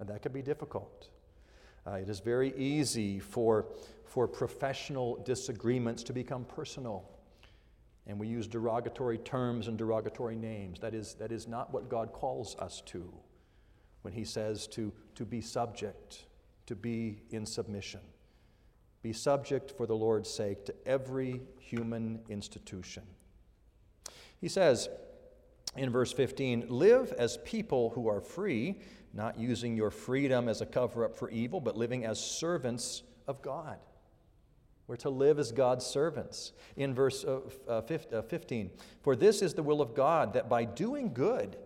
And 0.00 0.08
that 0.10 0.20
can 0.20 0.32
be 0.32 0.42
difficult. 0.42 1.08
Uh, 1.86 1.92
it 1.92 2.10
is 2.10 2.20
very 2.20 2.54
easy 2.58 3.20
for, 3.20 3.68
for 4.04 4.28
professional 4.28 5.22
disagreements 5.24 6.02
to 6.02 6.12
become 6.12 6.44
personal. 6.44 7.08
And 8.06 8.18
we 8.18 8.26
use 8.26 8.46
derogatory 8.46 9.18
terms 9.18 9.68
and 9.68 9.78
derogatory 9.78 10.36
names. 10.36 10.80
That 10.80 10.94
is, 10.94 11.14
that 11.14 11.30
is 11.30 11.46
not 11.46 11.72
what 11.72 11.88
God 11.88 12.12
calls 12.12 12.56
us 12.56 12.82
to 12.86 13.12
when 14.02 14.14
He 14.14 14.24
says 14.24 14.66
to, 14.68 14.92
to 15.14 15.24
be 15.24 15.40
subject, 15.40 16.24
to 16.66 16.74
be 16.74 17.22
in 17.30 17.46
submission. 17.46 18.00
Be 19.02 19.12
subject 19.12 19.70
for 19.70 19.86
the 19.86 19.94
Lord's 19.94 20.28
sake 20.28 20.64
to 20.66 20.74
every 20.86 21.40
human 21.58 22.20
institution. 22.28 23.02
He 24.40 24.48
says 24.48 24.88
in 25.76 25.90
verse 25.90 26.12
15, 26.12 26.66
Live 26.68 27.12
as 27.12 27.38
people 27.44 27.90
who 27.90 28.08
are 28.08 28.20
free 28.20 28.76
not 29.12 29.38
using 29.38 29.76
your 29.76 29.90
freedom 29.90 30.48
as 30.48 30.60
a 30.60 30.66
cover 30.66 31.04
up 31.04 31.16
for 31.16 31.30
evil, 31.30 31.60
but 31.60 31.76
living 31.76 32.04
as 32.04 32.22
servants 32.22 33.02
of 33.26 33.42
God. 33.42 33.78
We're 34.90 34.96
to 34.96 35.10
live 35.10 35.38
as 35.38 35.52
God's 35.52 35.86
servants. 35.86 36.50
In 36.76 36.92
verse 36.92 37.24
uh, 37.24 37.42
uh, 37.68 37.80
uh, 38.12 38.22
15, 38.22 38.72
for 39.02 39.14
this 39.14 39.40
is 39.40 39.54
the 39.54 39.62
will 39.62 39.80
of 39.80 39.94
God, 39.94 40.32
that 40.32 40.48
by 40.48 40.64
doing 40.64 41.14
good, 41.14 41.56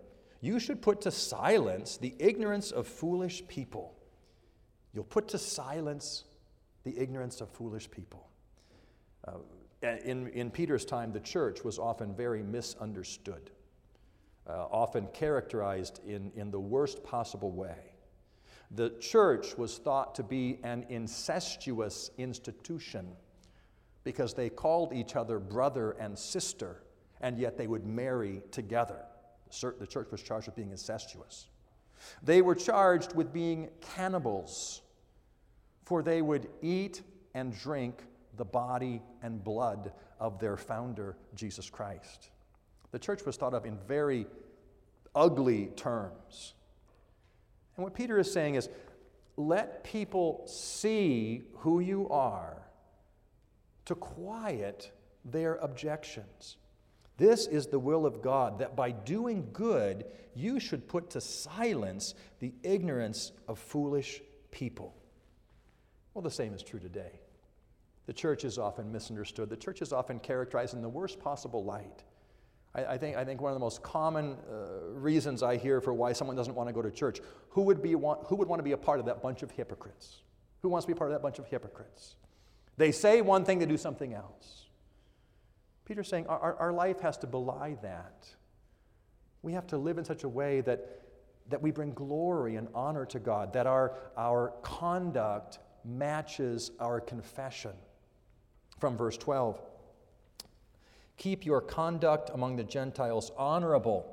you 0.43 0.61
should 0.61 0.83
put 0.83 1.01
to 1.01 1.11
silence 1.11 1.97
the 1.97 2.15
ignorance 2.19 2.71
of 2.71 2.87
foolish 2.87 3.43
people. 3.49 3.95
You'll 4.93 5.05
put 5.05 5.29
to 5.29 5.39
silence 5.39 6.25
the 6.83 6.99
ignorance 6.99 7.41
of 7.41 7.49
foolish 7.49 7.91
people. 7.91 8.29
Uh, 9.27 9.39
in, 10.05 10.29
in 10.29 10.51
Peter's 10.51 10.85
time, 10.85 11.11
the 11.11 11.21
church 11.21 11.65
was 11.65 11.79
often 11.79 12.15
very 12.15 12.43
misunderstood 12.43 13.51
uh, 14.47 14.67
often 14.71 15.07
characterized 15.15 16.01
in, 16.07 16.31
in 16.37 16.51
the 16.51 16.61
worst 16.61 17.03
possible 17.03 17.51
way. 17.51 17.94
The 18.71 18.91
church 19.01 19.57
was 19.57 19.79
thought 19.79 20.15
to 20.17 20.23
be 20.23 20.59
an 20.63 20.87
incestuous 20.89 22.11
institution 22.19 23.09
because 24.05 24.35
they 24.35 24.51
called 24.51 24.93
each 24.93 25.17
other 25.17 25.39
brother 25.39 25.93
and 25.93 26.19
sister, 26.19 26.83
and 27.21 27.39
yet 27.39 27.57
they 27.57 27.67
would 27.67 27.87
marry 27.87 28.43
together. 28.51 29.05
The 29.79 29.87
church 29.87 30.11
was 30.11 30.23
charged 30.23 30.47
with 30.47 30.57
being 30.57 30.71
incestuous. 30.71 31.49
They 32.23 32.43
were 32.43 32.55
charged 32.55 33.15
with 33.15 33.33
being 33.33 33.69
cannibals, 33.81 34.83
for 35.85 36.03
they 36.03 36.23
would 36.23 36.49
eat 36.61 37.03
and 37.35 37.57
drink 37.57 38.03
the 38.37 38.45
body 38.45 39.01
and 39.23 39.43
blood 39.43 39.93
of 40.19 40.39
their 40.39 40.57
founder, 40.57 41.17
Jesus 41.35 41.71
Christ. 41.71 42.31
The 42.91 42.99
church 42.99 43.25
was 43.25 43.37
thought 43.37 43.55
of 43.55 43.65
in 43.65 43.79
very 43.87 44.27
ugly 45.15 45.67
terms. 45.77 46.55
And 47.77 47.85
what 47.85 47.95
Peter 47.95 48.19
is 48.19 48.33
saying 48.33 48.55
is 48.55 48.69
let 49.37 49.83
people 49.85 50.43
see 50.47 51.43
who 51.57 51.81
you 51.81 52.09
are 52.09 52.63
to 53.87 53.95
quiet 53.95 54.93
their 55.25 55.57
objections. 55.57 56.57
This 57.17 57.47
is 57.47 57.67
the 57.67 57.79
will 57.79 58.07
of 58.07 58.23
God, 58.23 58.59
that 58.59 58.75
by 58.75 58.91
doing 58.91 59.49
good, 59.53 60.05
you 60.35 60.59
should 60.59 60.89
put 60.89 61.11
to 61.11 61.21
silence 61.21 62.15
the 62.41 62.53
ignorance 62.63 63.33
of 63.47 63.59
foolish 63.59 64.21
people. 64.51 64.95
Well, 66.13 66.23
the 66.23 66.31
same 66.31 66.55
is 66.55 66.63
true 66.63 66.81
today. 66.81 67.21
The 68.07 68.13
church 68.13 68.45
is 68.45 68.59
often 68.59 68.93
misunderstood. 68.93 69.49
The 69.49 69.57
church 69.57 69.81
is 69.81 69.93
often 69.93 70.19
characterized 70.19 70.75
in 70.75 70.83
the 70.83 70.89
worst 70.89 71.21
possible 71.21 71.65
light. 71.65 72.03
I, 72.75 72.85
I, 72.85 72.99
think, 72.99 73.17
I 73.17 73.25
think 73.25 73.41
one 73.41 73.53
of 73.53 73.57
the 73.57 73.61
most 73.61 73.83
common 73.83 74.37
uh, 74.51 74.91
reasons 74.91 75.43
I 75.43 75.57
hear 75.57 75.81
for 75.81 75.93
why 75.93 76.13
someone 76.13 76.37
doesn't 76.37 76.55
want 76.55 76.69
to 76.69 76.73
go 76.73 76.83
to 76.83 76.91
church 76.91 77.21
who 77.51 77.63
would, 77.63 77.83
be, 77.83 77.95
want, 77.95 78.27
who 78.27 78.37
would 78.37 78.49
want 78.49 78.59
to 78.59 78.65
be 78.65 78.73
a 78.73 78.77
part 78.77 79.01
of 79.01 79.07
that 79.07 79.23
bunch 79.23 79.43
of 79.43 79.51
hypocrites? 79.51 80.23
Who 80.63 80.69
wants 80.69 80.87
to 80.87 80.93
be 80.93 80.99
part 80.99 81.11
of 81.11 81.15
that 81.15 81.23
bunch 81.23 81.39
of 81.39 81.47
hypocrites? 81.47 82.17
They 82.77 82.91
say 82.91 83.21
one 83.21 83.45
thing, 83.45 83.59
they 83.59 83.67
do 83.67 83.77
something 83.77 84.15
else. 84.15 84.67
Peter's 85.85 86.09
saying 86.09 86.27
our, 86.27 86.55
our 86.57 86.73
life 86.73 87.01
has 87.01 87.17
to 87.19 87.27
belie 87.27 87.77
that. 87.83 88.27
We 89.43 89.53
have 89.53 89.67
to 89.69 89.79
live 89.79 89.99
in 89.99 90.05
such 90.05 90.25
a 90.25 90.29
way 90.29 90.63
that, 90.63 91.03
that 91.51 91.61
we 91.61 91.71
bring 91.71 91.93
glory 91.93 92.57
and 92.57 92.69
honor 92.75 93.05
to 93.07 93.19
God, 93.19 93.53
that 93.53 93.67
our, 93.67 93.99
our 94.17 94.55
conduct 94.63 95.59
matches 95.85 96.71
our 96.81 97.01
confession. 97.01 97.73
From 98.81 98.97
verse 98.97 99.17
12. 99.19 99.61
Keep 101.17 101.47
your 101.47 101.61
conduct 101.61 102.31
among 102.35 102.57
the 102.57 102.65
Gentiles 102.65 103.31
honorable, 103.37 104.05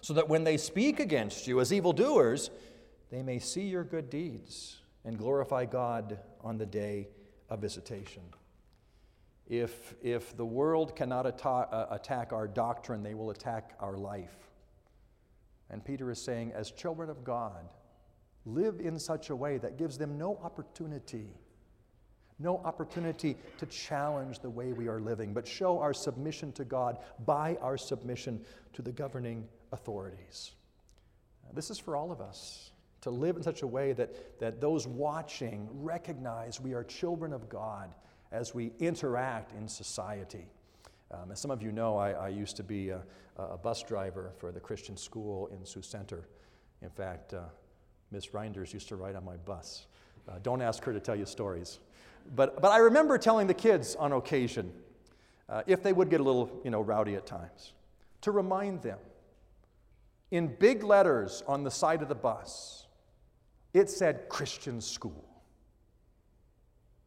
so 0.00 0.14
that 0.14 0.28
when 0.28 0.44
they 0.44 0.56
speak 0.56 1.00
against 1.00 1.46
you 1.46 1.60
as 1.60 1.72
evildoers, 1.72 2.50
they 3.10 3.22
may 3.22 3.38
see 3.38 3.66
your 3.66 3.84
good 3.84 4.08
deeds 4.10 4.78
and 5.04 5.18
glorify 5.18 5.64
God 5.64 6.18
on 6.42 6.58
the 6.58 6.66
day 6.66 7.08
of 7.48 7.60
visitation. 7.60 8.22
If, 9.48 9.94
if 10.02 10.36
the 10.36 10.44
world 10.44 10.96
cannot 10.96 11.26
atta- 11.26 11.68
uh, 11.70 11.86
attack 11.90 12.32
our 12.32 12.48
doctrine, 12.48 13.02
they 13.02 13.14
will 13.14 13.30
attack 13.30 13.74
our 13.78 13.96
life. 13.96 14.36
And 15.70 15.84
Peter 15.84 16.10
is 16.10 16.20
saying, 16.20 16.52
as 16.52 16.70
children 16.70 17.10
of 17.10 17.22
God, 17.22 17.68
live 18.44 18.80
in 18.80 18.98
such 18.98 19.30
a 19.30 19.36
way 19.36 19.58
that 19.58 19.76
gives 19.76 19.98
them 19.98 20.18
no 20.18 20.38
opportunity 20.42 21.34
no 22.38 22.58
opportunity 22.64 23.36
to 23.58 23.66
challenge 23.66 24.40
the 24.40 24.50
way 24.50 24.72
we 24.72 24.88
are 24.88 25.00
living, 25.00 25.32
but 25.32 25.46
show 25.46 25.78
our 25.78 25.94
submission 25.94 26.52
to 26.52 26.64
God 26.64 26.98
by 27.24 27.56
our 27.62 27.78
submission 27.78 28.44
to 28.74 28.82
the 28.82 28.92
governing 28.92 29.46
authorities. 29.72 30.52
This 31.54 31.70
is 31.70 31.78
for 31.78 31.96
all 31.96 32.12
of 32.12 32.20
us 32.20 32.72
to 33.02 33.10
live 33.10 33.36
in 33.36 33.42
such 33.42 33.62
a 33.62 33.66
way 33.66 33.92
that, 33.92 34.38
that 34.40 34.60
those 34.60 34.86
watching 34.86 35.68
recognize 35.72 36.60
we 36.60 36.74
are 36.74 36.84
children 36.84 37.32
of 37.32 37.48
God 37.48 37.94
as 38.32 38.54
we 38.54 38.72
interact 38.80 39.52
in 39.52 39.68
society. 39.68 40.46
Um, 41.12 41.30
as 41.30 41.40
some 41.40 41.50
of 41.50 41.62
you 41.62 41.70
know, 41.70 41.96
I, 41.96 42.10
I 42.10 42.28
used 42.28 42.56
to 42.56 42.64
be 42.64 42.90
a, 42.90 43.02
a, 43.36 43.56
bus 43.56 43.82
driver 43.84 44.32
for 44.38 44.50
the 44.50 44.58
Christian 44.58 44.96
school 44.96 45.46
in 45.48 45.64
Sioux 45.64 45.82
Center. 45.82 46.26
In 46.82 46.90
fact, 46.90 47.32
uh, 47.32 47.42
Miss 48.10 48.26
Reinders 48.28 48.72
used 48.72 48.88
to 48.88 48.96
ride 48.96 49.14
on 49.14 49.24
my 49.24 49.36
bus. 49.36 49.86
Uh, 50.28 50.40
don't 50.42 50.60
ask 50.60 50.82
her 50.82 50.92
to 50.92 51.00
tell 51.00 51.14
you 51.14 51.26
stories. 51.26 51.78
But, 52.34 52.60
but 52.60 52.72
I 52.72 52.78
remember 52.78 53.18
telling 53.18 53.46
the 53.46 53.54
kids 53.54 53.94
on 53.96 54.12
occasion, 54.12 54.72
uh, 55.48 55.62
if 55.66 55.82
they 55.82 55.92
would 55.92 56.10
get 56.10 56.20
a 56.20 56.24
little 56.24 56.60
you 56.64 56.70
know, 56.70 56.80
rowdy 56.80 57.14
at 57.14 57.26
times, 57.26 57.72
to 58.22 58.30
remind 58.30 58.82
them 58.82 58.98
in 60.30 60.48
big 60.48 60.82
letters 60.82 61.42
on 61.46 61.62
the 61.62 61.70
side 61.70 62.02
of 62.02 62.08
the 62.08 62.14
bus, 62.14 62.86
it 63.72 63.90
said 63.90 64.28
Christian 64.28 64.80
school. 64.80 65.24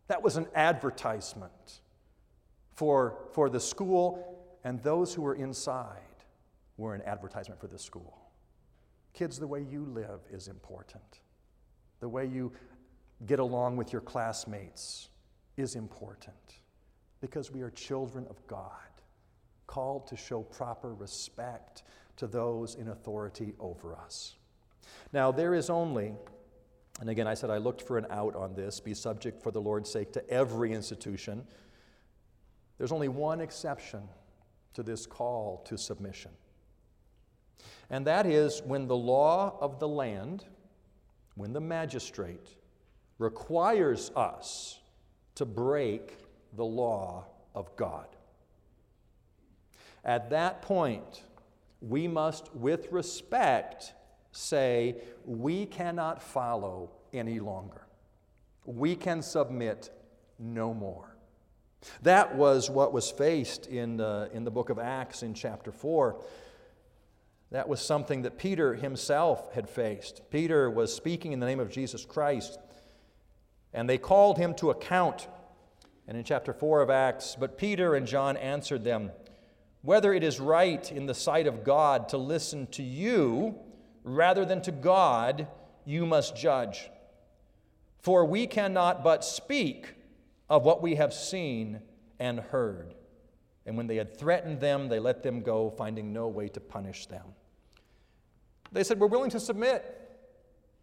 That 0.08 0.24
was 0.24 0.38
an 0.38 0.48
advertisement 0.56 1.82
for, 2.74 3.26
for 3.34 3.50
the 3.50 3.60
school, 3.60 4.46
and 4.64 4.82
those 4.82 5.14
who 5.14 5.22
were 5.22 5.36
inside 5.36 5.98
were 6.78 6.96
an 6.96 7.02
advertisement 7.02 7.60
for 7.60 7.68
the 7.68 7.78
school. 7.78 8.18
Kids, 9.14 9.38
the 9.38 9.48
way 9.48 9.66
you 9.70 9.84
live 9.86 10.22
is 10.32 10.48
important. 10.48 11.20
The 12.00 12.08
way 12.08 12.26
you 12.26 12.54
get 13.26 13.40
along 13.40 13.78
with 13.78 13.92
your 13.92 14.02
classmates 14.02 15.10
is 15.58 15.76
important 15.76 16.36
because 17.22 17.52
we 17.52 17.62
are 17.62 17.70
children 17.70 18.26
of 18.30 18.46
God, 18.48 18.72
called 19.68 20.08
to 20.08 20.16
show 20.16 20.42
proper 20.42 20.94
respect 20.94 21.84
to 22.16 22.28
those 22.28 22.76
in 22.76 22.90
authority 22.90 23.54
over 23.60 23.96
us. 23.96 24.36
Now, 25.12 25.32
there 25.32 25.54
is 25.54 25.70
only, 25.70 26.14
and 27.02 27.10
again, 27.10 27.28
I 27.28 27.34
said 27.34 27.50
I 27.50 27.58
looked 27.58 27.82
for 27.82 27.98
an 27.98 28.08
out 28.10 28.36
on 28.36 28.56
this, 28.56 28.80
be 28.80 28.94
subject 28.94 29.42
for 29.44 29.52
the 29.52 29.62
Lord's 29.62 29.92
sake 29.92 30.14
to 30.14 30.30
every 30.30 30.72
institution. 30.72 31.44
There's 32.78 32.92
only 32.92 33.10
one 33.10 33.42
exception 33.42 34.04
to 34.74 34.84
this 34.84 35.06
call 35.06 35.64
to 35.68 35.78
submission. 35.78 36.32
And 37.90 38.08
that 38.08 38.26
is 38.26 38.62
when 38.64 38.88
the 38.88 38.96
law 38.96 39.58
of 39.60 39.80
the 39.80 39.88
land, 39.88 40.46
when 41.36 41.54
the 41.54 41.62
magistrate 41.62 42.56
requires 43.20 44.12
us 44.16 44.80
to 45.36 45.46
break 45.46 46.18
the 46.54 46.66
law 46.66 47.26
of 47.54 47.76
God. 47.76 48.08
At 50.04 50.30
that 50.32 50.62
point, 50.62 51.24
we 51.82 52.08
must, 52.08 52.54
with 52.56 52.92
respect, 52.92 53.94
say, 54.32 54.96
we 55.26 55.66
cannot 55.66 56.22
follow 56.22 56.92
any 57.14 57.40
longer. 57.40 57.86
We 58.66 58.96
can 58.96 59.22
submit 59.22 59.90
no 60.38 60.74
more. 60.74 61.16
That 62.02 62.36
was 62.36 62.70
what 62.70 62.92
was 62.94 63.10
faced 63.10 63.68
in, 63.68 64.02
uh, 64.02 64.28
in 64.34 64.44
the 64.44 64.52
book 64.52 64.70
of 64.70 64.80
Acts 64.80 65.24
in 65.24 65.34
chapter 65.34 65.72
4. 65.72 66.20
That 67.52 67.68
was 67.68 67.82
something 67.82 68.22
that 68.24 68.38
Peter 68.38 68.76
himself 68.76 69.54
had 69.54 69.70
faced. 69.70 70.22
Peter 70.30 70.70
was 70.70 70.94
speaking 70.94 71.32
in 71.32 71.40
the 71.40 71.46
name 71.46 71.60
of 71.60 71.72
Jesus 71.72 72.06
Christ, 72.06 72.60
and 73.74 73.90
they 73.90 73.98
called 73.98 74.38
him 74.38 74.54
to 74.56 74.70
account. 74.70 75.28
And 76.08 76.18
in 76.18 76.24
chapter 76.24 76.54
4 76.54 76.82
of 76.82 76.90
Acts, 76.90 77.36
but 77.40 77.58
Peter 77.58 77.96
and 77.96 78.08
John 78.08 78.36
answered 78.38 78.84
them, 78.84 79.12
whether 79.82 80.14
it 80.14 80.24
is 80.24 80.40
right 80.40 80.92
in 80.92 81.06
the 81.06 81.14
sight 81.14 81.48
of 81.48 81.64
God 81.64 82.10
to 82.10 82.18
listen 82.18 82.68
to 82.68 82.84
you 82.84 83.56
rather 84.04 84.44
than 84.44 84.62
to 84.64 84.72
God, 84.72 85.48
you 85.86 86.06
must 86.06 86.36
judge. 86.36 86.90
For 88.00 88.26
we 88.26 88.48
cannot 88.48 89.04
but 89.04 89.24
speak 89.24 89.94
of 90.50 90.66
what 90.66 90.82
we 90.82 90.96
have 90.96 91.14
seen 91.14 91.82
and 92.20 92.40
heard. 92.40 92.96
And 93.66 93.78
when 93.78 93.88
they 93.88 93.98
had 93.98 94.18
threatened 94.18 94.60
them, 94.60 94.90
they 94.90 95.00
let 95.00 95.24
them 95.24 95.42
go, 95.42 95.70
finding 95.70 96.12
no 96.12 96.28
way 96.28 96.48
to 96.50 96.60
punish 96.60 97.06
them. 97.06 97.26
They 98.72 98.84
said, 98.84 99.00
We're 99.00 99.08
willing 99.08 99.30
to 99.32 99.40
submit. 99.40 99.96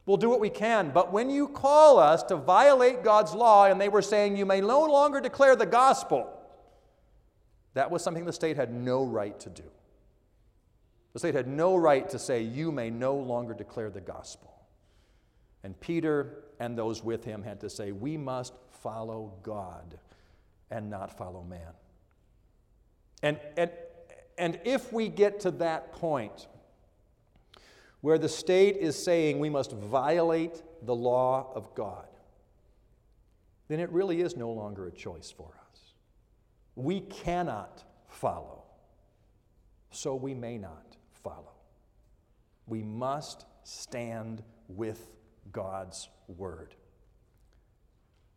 We'll 0.07 0.17
do 0.17 0.31
what 0.31 0.39
we 0.39 0.51
can. 0.51 0.91
But 0.91 1.13
when 1.13 1.29
you 1.29 1.49
call 1.49 1.99
us 1.99 2.23
to 2.25 2.37
violate 2.37 3.03
God's 3.03 3.35
law, 3.35 3.67
and 3.67 3.81
they 3.81 3.89
were 3.89 4.03
saying, 4.03 4.37
You 4.37 4.47
may 4.47 4.61
no 4.61 4.85
longer 4.85 5.21
declare 5.21 5.57
the 5.57 5.67
gospel, 5.67 6.33
that 7.75 7.91
was 7.91 8.03
something 8.03 8.25
the 8.25 8.33
state 8.33 8.57
had 8.57 8.73
no 8.73 9.05
right 9.05 9.39
to 9.41 9.51
do. 9.51 9.65
The 11.13 11.19
state 11.19 11.35
had 11.35 11.49
no 11.49 11.77
right 11.77 12.09
to 12.11 12.21
say, 12.21 12.41
You 12.41 12.71
may 12.71 12.89
no 12.89 13.17
longer 13.17 13.53
declare 13.53 13.91
the 13.91 14.01
gospel. 14.01 14.55
And 15.65 15.79
Peter 15.81 16.45
and 16.61 16.79
those 16.79 17.03
with 17.03 17.25
him 17.25 17.43
had 17.43 17.61
to 17.63 17.69
say, 17.69 17.91
We 17.91 18.17
must 18.17 18.55
follow 18.83 19.33
God 19.43 19.99
and 20.71 20.89
not 20.89 21.19
follow 21.19 21.43
man. 21.43 21.73
And, 23.25 23.41
and, 23.57 23.71
and 24.39 24.61
if 24.65 24.93
we 24.93 25.09
get 25.09 25.41
to 25.41 25.51
that 25.53 25.93
point 25.93 26.47
where 28.07 28.19
the 28.19 28.29
state 28.29 28.77
is 28.77 28.97
saying 28.97 29.39
we 29.39 29.51
must 29.51 29.73
violate 29.73 30.63
the 30.83 30.95
law 30.95 31.51
of 31.55 31.75
God, 31.75 32.07
then 33.69 33.81
it 33.81 33.91
really 33.91 34.21
is 34.21 34.37
no 34.37 34.51
longer 34.51 34.87
a 34.87 34.93
choice 34.93 35.31
for 35.31 35.49
us 35.49 35.67
we 36.77 37.01
cannot 37.01 37.83
follow, 38.07 38.63
so 39.91 40.15
we 40.15 40.35
may 40.35 40.59
not 40.59 40.97
follow. 41.25 41.55
We 42.67 42.83
must 42.83 43.47
stand 43.65 44.43
with 44.69 45.11
God's 45.51 46.09
word. 46.29 46.75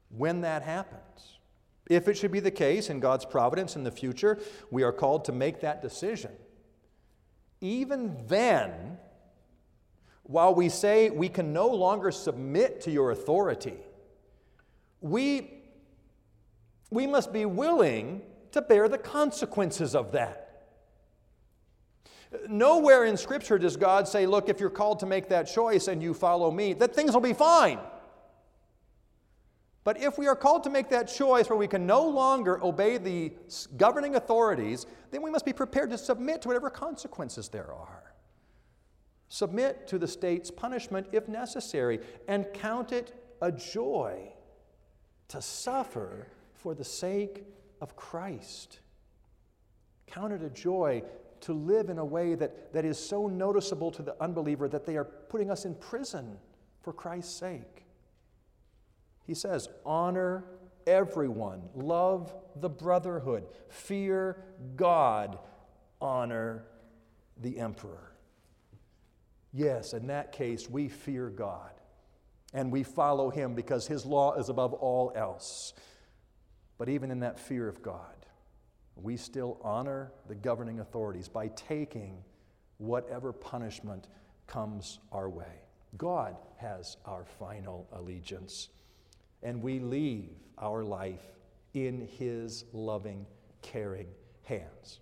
When 0.09 0.41
that 0.41 0.63
happens, 0.63 1.39
if 1.89 2.07
it 2.07 2.17
should 2.17 2.31
be 2.31 2.39
the 2.39 2.49
case 2.49 2.89
in 2.89 2.99
God's 2.99 3.25
providence 3.25 3.75
in 3.75 3.83
the 3.83 3.91
future, 3.91 4.39
we 4.71 4.83
are 4.83 4.91
called 4.91 5.25
to 5.25 5.31
make 5.31 5.59
that 5.61 5.81
decision. 5.81 6.31
Even 7.61 8.15
then, 8.27 8.88
while 10.29 10.53
we 10.53 10.69
say 10.69 11.09
we 11.09 11.27
can 11.27 11.51
no 11.51 11.67
longer 11.67 12.11
submit 12.11 12.81
to 12.81 12.91
your 12.91 13.09
authority, 13.09 13.79
we, 15.01 15.51
we 16.91 17.07
must 17.07 17.33
be 17.33 17.45
willing 17.45 18.21
to 18.51 18.61
bear 18.61 18.87
the 18.87 18.99
consequences 18.99 19.95
of 19.95 20.11
that. 20.11 20.67
Nowhere 22.47 23.05
in 23.05 23.17
Scripture 23.17 23.57
does 23.57 23.75
God 23.75 24.07
say, 24.07 24.27
Look, 24.27 24.49
if 24.49 24.59
you're 24.59 24.69
called 24.69 24.99
to 24.99 25.07
make 25.07 25.29
that 25.29 25.45
choice 25.45 25.87
and 25.87 25.99
you 25.99 26.13
follow 26.13 26.51
me, 26.51 26.73
that 26.73 26.93
things 26.93 27.11
will 27.11 27.21
be 27.21 27.33
fine. 27.33 27.79
But 29.83 29.99
if 29.99 30.19
we 30.19 30.27
are 30.27 30.35
called 30.35 30.63
to 30.65 30.69
make 30.69 30.89
that 30.89 31.07
choice 31.07 31.49
where 31.49 31.57
we 31.57 31.67
can 31.67 31.87
no 31.87 32.07
longer 32.07 32.63
obey 32.63 32.99
the 32.99 33.33
governing 33.77 34.13
authorities, 34.13 34.85
then 35.09 35.23
we 35.23 35.31
must 35.31 35.43
be 35.45 35.53
prepared 35.53 35.89
to 35.89 35.97
submit 35.97 36.43
to 36.43 36.49
whatever 36.49 36.69
consequences 36.69 37.49
there 37.49 37.73
are. 37.73 38.08
Submit 39.29 39.87
to 39.87 39.99
the 39.99 40.07
state's 40.07 40.49
punishment 40.49 41.07
if 41.11 41.27
necessary, 41.27 41.99
and 42.27 42.47
count 42.53 42.91
it 42.91 43.13
a 43.41 43.51
joy 43.51 44.33
to 45.29 45.41
suffer 45.41 46.27
for 46.53 46.73
the 46.73 46.83
sake 46.83 47.43
of 47.79 47.95
Christ. 47.95 48.79
Count 50.07 50.33
it 50.33 50.41
a 50.41 50.49
joy 50.49 51.03
to 51.41 51.53
live 51.53 51.89
in 51.89 51.99
a 51.99 52.05
way 52.05 52.35
that, 52.35 52.73
that 52.73 52.83
is 52.83 52.97
so 52.97 53.27
noticeable 53.27 53.91
to 53.91 54.01
the 54.01 54.15
unbeliever 54.21 54.67
that 54.67 54.85
they 54.85 54.97
are 54.97 55.05
putting 55.05 55.49
us 55.49 55.63
in 55.63 55.75
prison 55.75 56.37
for 56.81 56.91
Christ's 56.91 57.33
sake. 57.33 57.85
He 59.25 59.35
says, 59.35 59.69
Honor 59.85 60.43
everyone, 60.87 61.61
love 61.75 62.33
the 62.55 62.69
brotherhood, 62.69 63.45
fear 63.67 64.43
God, 64.75 65.37
honor 66.01 66.65
the 67.37 67.59
emperor. 67.59 68.08
Yes, 69.51 69.93
in 69.93 70.07
that 70.07 70.31
case, 70.31 70.69
we 70.69 70.89
fear 70.89 71.29
God 71.29 71.71
and 72.53 72.71
we 72.71 72.83
follow 72.83 73.29
him 73.29 73.53
because 73.55 73.87
his 73.87 74.05
law 74.05 74.33
is 74.35 74.49
above 74.49 74.73
all 74.73 75.11
else. 75.15 75.73
But 76.77 76.89
even 76.89 77.11
in 77.11 77.19
that 77.21 77.39
fear 77.39 77.67
of 77.67 77.81
God, 77.81 78.25
we 78.95 79.17
still 79.17 79.59
honor 79.63 80.11
the 80.27 80.35
governing 80.35 80.79
authorities 80.79 81.27
by 81.27 81.49
taking 81.49 82.23
whatever 82.77 83.31
punishment 83.33 84.07
comes 84.47 84.99
our 85.11 85.29
way. 85.29 85.63
God 85.97 86.35
has 86.57 86.97
our 87.05 87.25
final 87.25 87.87
allegiance, 87.93 88.69
and 89.43 89.61
we 89.61 89.79
leave 89.79 90.29
our 90.57 90.83
life 90.83 91.25
in 91.73 92.07
His 92.17 92.65
loving, 92.73 93.25
caring 93.61 94.07
hands. 94.43 94.99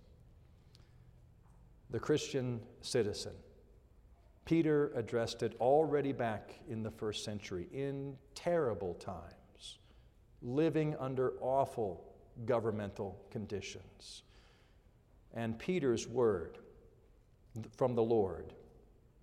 The 1.90 2.00
Christian 2.00 2.60
citizen. 2.80 3.32
Peter 4.48 4.90
addressed 4.94 5.42
it 5.42 5.54
already 5.60 6.10
back 6.10 6.58
in 6.70 6.82
the 6.82 6.90
first 6.90 7.22
century 7.22 7.66
in 7.70 8.16
terrible 8.34 8.94
times 8.94 9.78
living 10.40 10.96
under 10.98 11.34
awful 11.42 12.02
governmental 12.46 13.20
conditions. 13.30 14.22
And 15.34 15.58
Peter's 15.58 16.08
word 16.08 16.56
from 17.76 17.94
the 17.94 18.02
Lord 18.02 18.54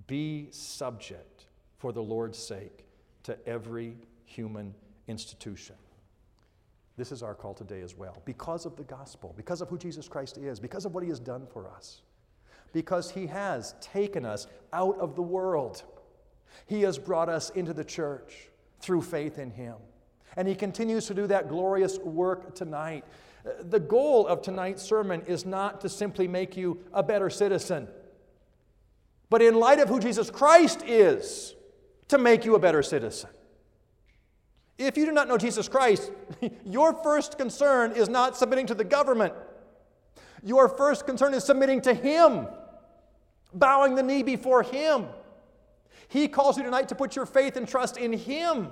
be 0.05 0.49
subject 0.51 1.47
for 1.79 1.91
the 1.91 2.03
Lord's 2.03 2.37
sake 2.37 2.85
to 3.23 3.35
every 3.47 3.97
human 4.25 4.75
institution. 5.07 5.75
This 6.97 7.11
is 7.11 7.23
our 7.23 7.33
call 7.33 7.55
today 7.55 7.81
as 7.81 7.97
well. 7.97 8.21
Because 8.25 8.67
of 8.67 8.75
the 8.75 8.83
gospel, 8.83 9.33
because 9.35 9.61
of 9.61 9.69
who 9.69 9.79
Jesus 9.79 10.07
Christ 10.07 10.37
is, 10.37 10.59
because 10.59 10.85
of 10.85 10.93
what 10.93 11.01
he 11.01 11.09
has 11.09 11.19
done 11.19 11.47
for 11.51 11.67
us, 11.67 12.03
because 12.75 13.09
he 13.09 13.25
has 13.25 13.73
taken 13.81 14.25
us 14.25 14.45
out 14.71 14.99
of 14.99 15.15
the 15.15 15.21
world, 15.23 15.81
he 16.67 16.81
has 16.81 16.99
brought 16.99 17.29
us 17.29 17.49
into 17.51 17.73
the 17.73 17.83
church 17.83 18.49
through 18.79 19.01
faith 19.01 19.39
in 19.39 19.49
him. 19.49 19.75
And 20.35 20.47
He 20.47 20.55
continues 20.55 21.05
to 21.07 21.13
do 21.13 21.27
that 21.27 21.49
glorious 21.49 21.97
work 21.99 22.55
tonight. 22.55 23.05
The 23.61 23.79
goal 23.79 24.27
of 24.27 24.41
tonight's 24.41 24.83
sermon 24.83 25.21
is 25.27 25.45
not 25.45 25.81
to 25.81 25.89
simply 25.89 26.27
make 26.27 26.57
you 26.57 26.79
a 26.93 27.03
better 27.03 27.29
citizen, 27.29 27.87
but 29.29 29.41
in 29.41 29.55
light 29.55 29.79
of 29.79 29.87
who 29.87 29.99
Jesus 29.99 30.29
Christ 30.29 30.83
is, 30.85 31.55
to 32.07 32.17
make 32.17 32.45
you 32.45 32.55
a 32.55 32.59
better 32.59 32.83
citizen. 32.83 33.29
If 34.77 34.97
you 34.97 35.05
do 35.05 35.11
not 35.11 35.27
know 35.27 35.37
Jesus 35.37 35.69
Christ, 35.69 36.11
your 36.65 36.93
first 37.01 37.37
concern 37.37 37.93
is 37.93 38.09
not 38.09 38.35
submitting 38.35 38.67
to 38.67 38.75
the 38.75 38.83
government. 38.83 39.33
Your 40.43 40.69
first 40.69 41.07
concern 41.07 41.33
is 41.33 41.43
submitting 41.43 41.81
to 41.81 41.93
Him, 41.93 42.47
bowing 43.55 43.95
the 43.95 44.03
knee 44.03 44.21
before 44.21 44.61
Him. 44.61 45.05
He 46.07 46.27
calls 46.27 46.57
you 46.57 46.63
tonight 46.63 46.89
to 46.89 46.95
put 46.95 47.15
your 47.15 47.25
faith 47.25 47.57
and 47.57 47.67
trust 47.67 47.97
in 47.97 48.13
Him. 48.13 48.69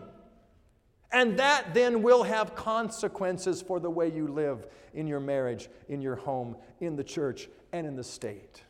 And 1.11 1.39
that 1.39 1.73
then 1.73 2.01
will 2.01 2.23
have 2.23 2.55
consequences 2.55 3.61
for 3.61 3.79
the 3.79 3.89
way 3.89 4.11
you 4.11 4.27
live 4.27 4.67
in 4.93 5.07
your 5.07 5.19
marriage, 5.19 5.69
in 5.87 6.01
your 6.01 6.15
home, 6.15 6.57
in 6.79 6.95
the 6.95 7.03
church, 7.03 7.49
and 7.71 7.85
in 7.85 7.95
the 7.95 8.03
state. 8.03 8.63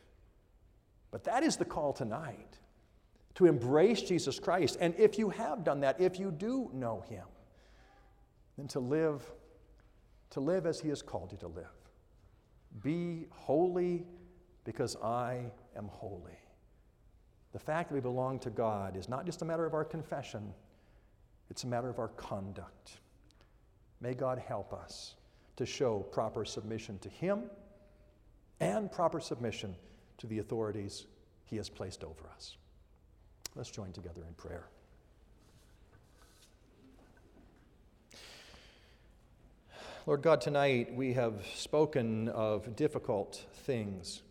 But 1.09 1.23
that 1.25 1.43
is 1.43 1.57
the 1.57 1.65
call 1.65 1.93
tonight 1.93 2.59
to 3.35 3.45
embrace 3.45 4.01
Jesus 4.01 4.39
Christ. 4.39 4.77
And 4.79 4.93
if 4.97 5.17
you 5.17 5.29
have 5.29 5.63
done 5.63 5.81
that, 5.81 5.99
if 5.99 6.19
you 6.19 6.31
do 6.31 6.69
know 6.73 7.03
Him, 7.07 7.25
then 8.57 8.67
to 8.69 8.79
live, 8.79 9.23
to 10.31 10.39
live 10.39 10.65
as 10.65 10.79
He 10.79 10.89
has 10.89 11.01
called 11.01 11.31
you 11.31 11.37
to 11.39 11.47
live. 11.47 11.65
Be 12.83 13.27
holy 13.29 14.05
because 14.63 14.95
I 14.97 15.51
am 15.77 15.87
holy. 15.87 16.37
The 17.51 17.59
fact 17.59 17.89
that 17.89 17.95
we 17.95 18.01
belong 18.01 18.39
to 18.39 18.49
God 18.49 18.97
is 18.97 19.07
not 19.07 19.25
just 19.25 19.41
a 19.41 19.45
matter 19.45 19.65
of 19.65 19.73
our 19.73 19.85
confession, 19.85 20.53
it's 21.49 21.63
a 21.63 21.67
matter 21.67 21.89
of 21.89 21.99
our 21.99 22.07
conduct. 22.09 22.97
May 24.01 24.13
God 24.13 24.39
help 24.39 24.73
us 24.73 25.15
to 25.55 25.65
show 25.65 25.99
proper 25.99 26.45
submission 26.45 26.97
to 26.99 27.09
Him 27.09 27.43
and 28.59 28.91
proper 28.91 29.19
submission 29.19 29.75
to 30.17 30.27
the 30.27 30.39
authorities 30.39 31.05
He 31.45 31.57
has 31.57 31.69
placed 31.69 32.03
over 32.03 32.27
us. 32.35 32.57
Let's 33.55 33.69
join 33.69 33.91
together 33.91 34.23
in 34.27 34.33
prayer. 34.33 34.65
Lord 40.05 40.21
God, 40.21 40.41
tonight 40.41 40.93
we 40.93 41.13
have 41.13 41.45
spoken 41.55 42.27
of 42.29 42.75
difficult 42.75 43.45
things. 43.53 44.21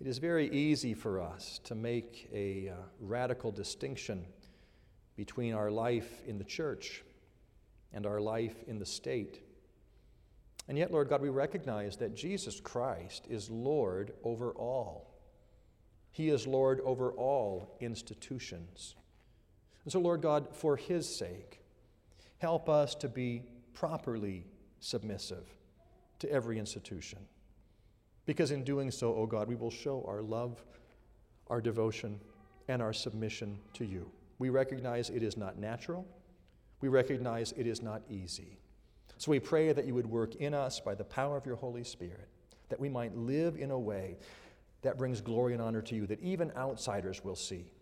It 0.00 0.06
is 0.06 0.16
very 0.16 0.48
easy 0.50 0.94
for 0.94 1.20
us 1.20 1.60
to 1.64 1.74
make 1.74 2.30
a 2.32 2.70
uh, 2.70 2.74
radical 3.00 3.52
distinction 3.52 4.24
between 5.14 5.52
our 5.52 5.70
life 5.70 6.22
in 6.26 6.38
the 6.38 6.44
church 6.44 7.04
and 7.92 8.06
our 8.06 8.18
life 8.18 8.54
in 8.66 8.78
the 8.78 8.86
state. 8.86 9.42
And 10.68 10.78
yet, 10.78 10.90
Lord 10.90 11.10
God, 11.10 11.20
we 11.20 11.28
recognize 11.28 11.98
that 11.98 12.14
Jesus 12.16 12.60
Christ 12.60 13.26
is 13.28 13.50
Lord 13.50 14.14
over 14.24 14.52
all. 14.52 15.20
He 16.12 16.30
is 16.30 16.46
Lord 16.46 16.80
over 16.80 17.12
all 17.12 17.76
institutions. 17.80 18.94
And 19.84 19.92
so, 19.92 20.00
Lord 20.00 20.22
God, 20.22 20.48
for 20.54 20.76
His 20.78 21.14
sake, 21.14 21.60
help 22.38 22.70
us 22.70 22.94
to 22.96 23.08
be 23.08 23.42
properly 23.74 24.46
submissive 24.78 25.44
to 26.20 26.32
every 26.32 26.58
institution. 26.58 27.18
Because 28.30 28.52
in 28.52 28.62
doing 28.62 28.92
so, 28.92 29.08
O 29.08 29.22
oh 29.22 29.26
God, 29.26 29.48
we 29.48 29.56
will 29.56 29.72
show 29.72 30.04
our 30.06 30.22
love, 30.22 30.62
our 31.48 31.60
devotion, 31.60 32.20
and 32.68 32.80
our 32.80 32.92
submission 32.92 33.58
to 33.72 33.84
you. 33.84 34.08
We 34.38 34.50
recognize 34.50 35.10
it 35.10 35.24
is 35.24 35.36
not 35.36 35.58
natural. 35.58 36.06
We 36.80 36.86
recognize 36.86 37.50
it 37.56 37.66
is 37.66 37.82
not 37.82 38.02
easy. 38.08 38.60
So 39.18 39.32
we 39.32 39.40
pray 39.40 39.72
that 39.72 39.84
you 39.84 39.96
would 39.96 40.06
work 40.06 40.36
in 40.36 40.54
us 40.54 40.78
by 40.78 40.94
the 40.94 41.02
power 41.02 41.36
of 41.36 41.44
your 41.44 41.56
Holy 41.56 41.82
Spirit, 41.82 42.28
that 42.68 42.78
we 42.78 42.88
might 42.88 43.16
live 43.16 43.56
in 43.56 43.72
a 43.72 43.78
way 43.80 44.16
that 44.82 44.96
brings 44.96 45.20
glory 45.20 45.52
and 45.52 45.60
honor 45.60 45.82
to 45.82 45.96
you, 45.96 46.06
that 46.06 46.22
even 46.22 46.52
outsiders 46.56 47.24
will 47.24 47.34
see, 47.34 47.72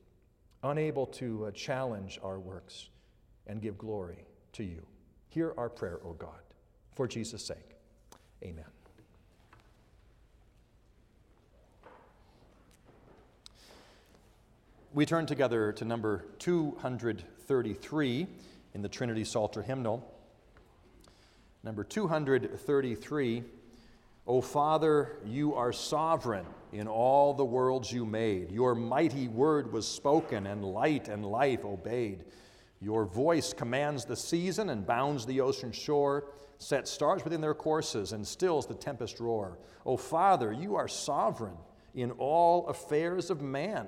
unable 0.63 1.05
to 1.09 1.45
uh, 1.45 1.51
challenge 1.51 2.19
our 2.23 2.41
works 2.41 2.89
and 3.49 3.61
give 3.61 3.77
glory 3.77 4.25
to 4.55 4.65
you. 4.65 4.81
Hear 5.29 5.53
our 5.59 5.69
prayer, 5.69 6.01
O 6.07 6.15
God, 6.15 6.41
for 6.95 7.07
Jesus' 7.07 7.45
sake. 7.45 7.77
Amen. 8.43 8.65
We 14.95 15.05
turn 15.05 15.27
together 15.27 15.71
to 15.73 15.85
number 15.85 16.25
233 16.39 18.27
in 18.73 18.81
the 18.81 18.89
Trinity 18.89 19.23
Psalter 19.23 19.61
hymnal. 19.63 20.03
Number 21.63 21.85
233 21.85 23.45
O 24.27 24.41
Father, 24.41 25.19
you 25.27 25.55
are 25.55 25.75
sovereign 25.75 26.47
in 26.73 26.89
all 26.89 27.35
the 27.35 27.45
worlds 27.45 27.93
you 27.93 28.07
made. 28.07 28.51
Your 28.51 28.75
mighty 28.75 29.29
word 29.29 29.73
was 29.73 29.87
spoken, 29.87 30.47
and 30.47 30.65
light 30.65 31.09
and 31.09 31.25
life 31.25 31.67
obeyed. 31.67 32.25
Your 32.81 33.05
voice 33.05 33.53
commands 33.53 34.07
the 34.07 34.17
season 34.17 34.71
and 34.71 34.87
bounds 34.87 35.27
the 35.27 35.43
ocean 35.43 35.73
shore, 35.73 36.31
sets 36.57 36.91
stars 36.91 37.25
within 37.25 37.43
their 37.43 37.55
courses, 37.55 38.13
and 38.13 38.27
stills 38.27 38.67
the 38.67 38.75
tempest 38.75 39.21
roar. 39.21 39.59
O 39.85 39.99
Father, 39.99 40.51
you 40.51 40.77
are 40.77 40.89
sovereign 40.89 41.57
in 41.95 42.11
all 42.13 42.67
affairs 42.69 43.29
of 43.29 43.43
man. 43.43 43.87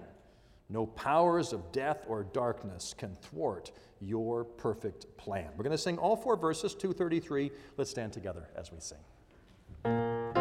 No 0.71 0.87
powers 0.87 1.53
of 1.53 1.73
death 1.73 2.05
or 2.09 2.23
darkness 2.23 2.95
can 2.97 3.17
thwart 3.17 3.73
your 4.01 4.45
perfect 4.45 5.15
plan. 5.17 5.49
We're 5.57 5.65
going 5.65 5.73
to 5.73 5.79
sing 5.79 5.99
all 5.99 6.17
four 6.17 6.37
verses, 6.37 6.75
233. 6.75 7.51
Let's 7.77 7.91
stand 7.91 8.13
together 8.13 8.49
as 8.57 8.71
we 8.71 8.79
sing. 8.79 10.40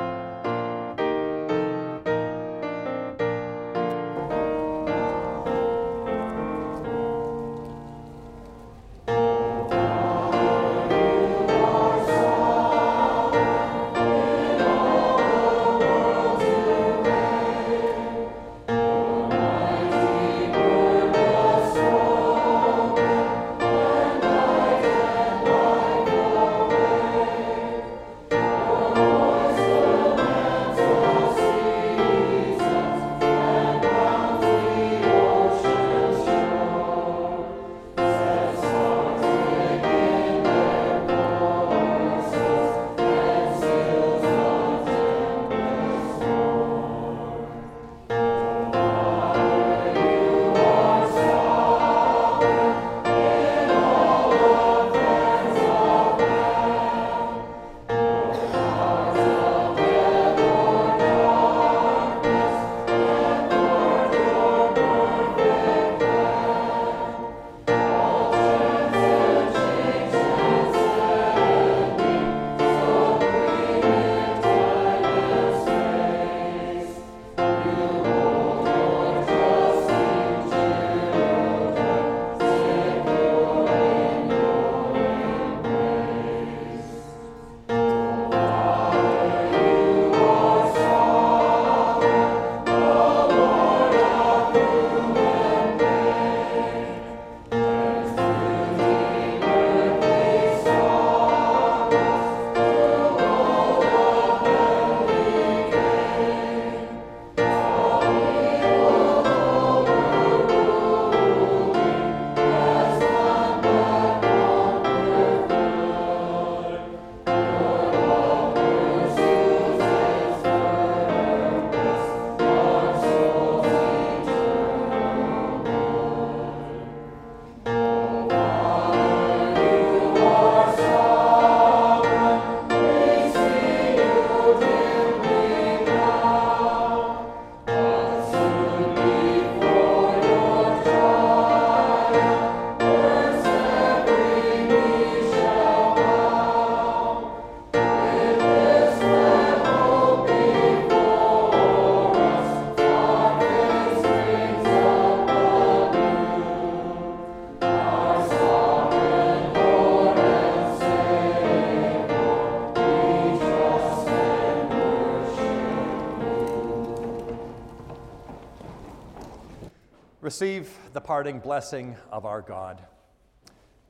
Receive 170.39 170.69
the 170.93 171.01
parting 171.01 171.39
blessing 171.39 171.97
of 172.13 172.25
our 172.25 172.41
God. 172.41 172.81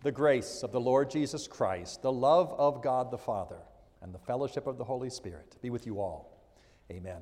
The 0.02 0.12
grace 0.12 0.64
of 0.64 0.72
the 0.72 0.82
Lord 0.82 1.12
Jesus 1.12 1.48
Christ, 1.48 2.02
the 2.02 2.12
love 2.12 2.52
of 2.58 2.82
God 2.82 3.12
the 3.12 3.20
Father, 3.20 3.60
and 4.02 4.12
the 4.12 4.18
fellowship 4.18 4.66
of 4.66 4.80
the 4.80 4.84
Holy 4.84 5.12
Spirit 5.12 5.58
be 5.62 5.70
with 5.70 5.86
you 5.86 6.00
all. 6.00 6.42
Amen. 6.92 7.22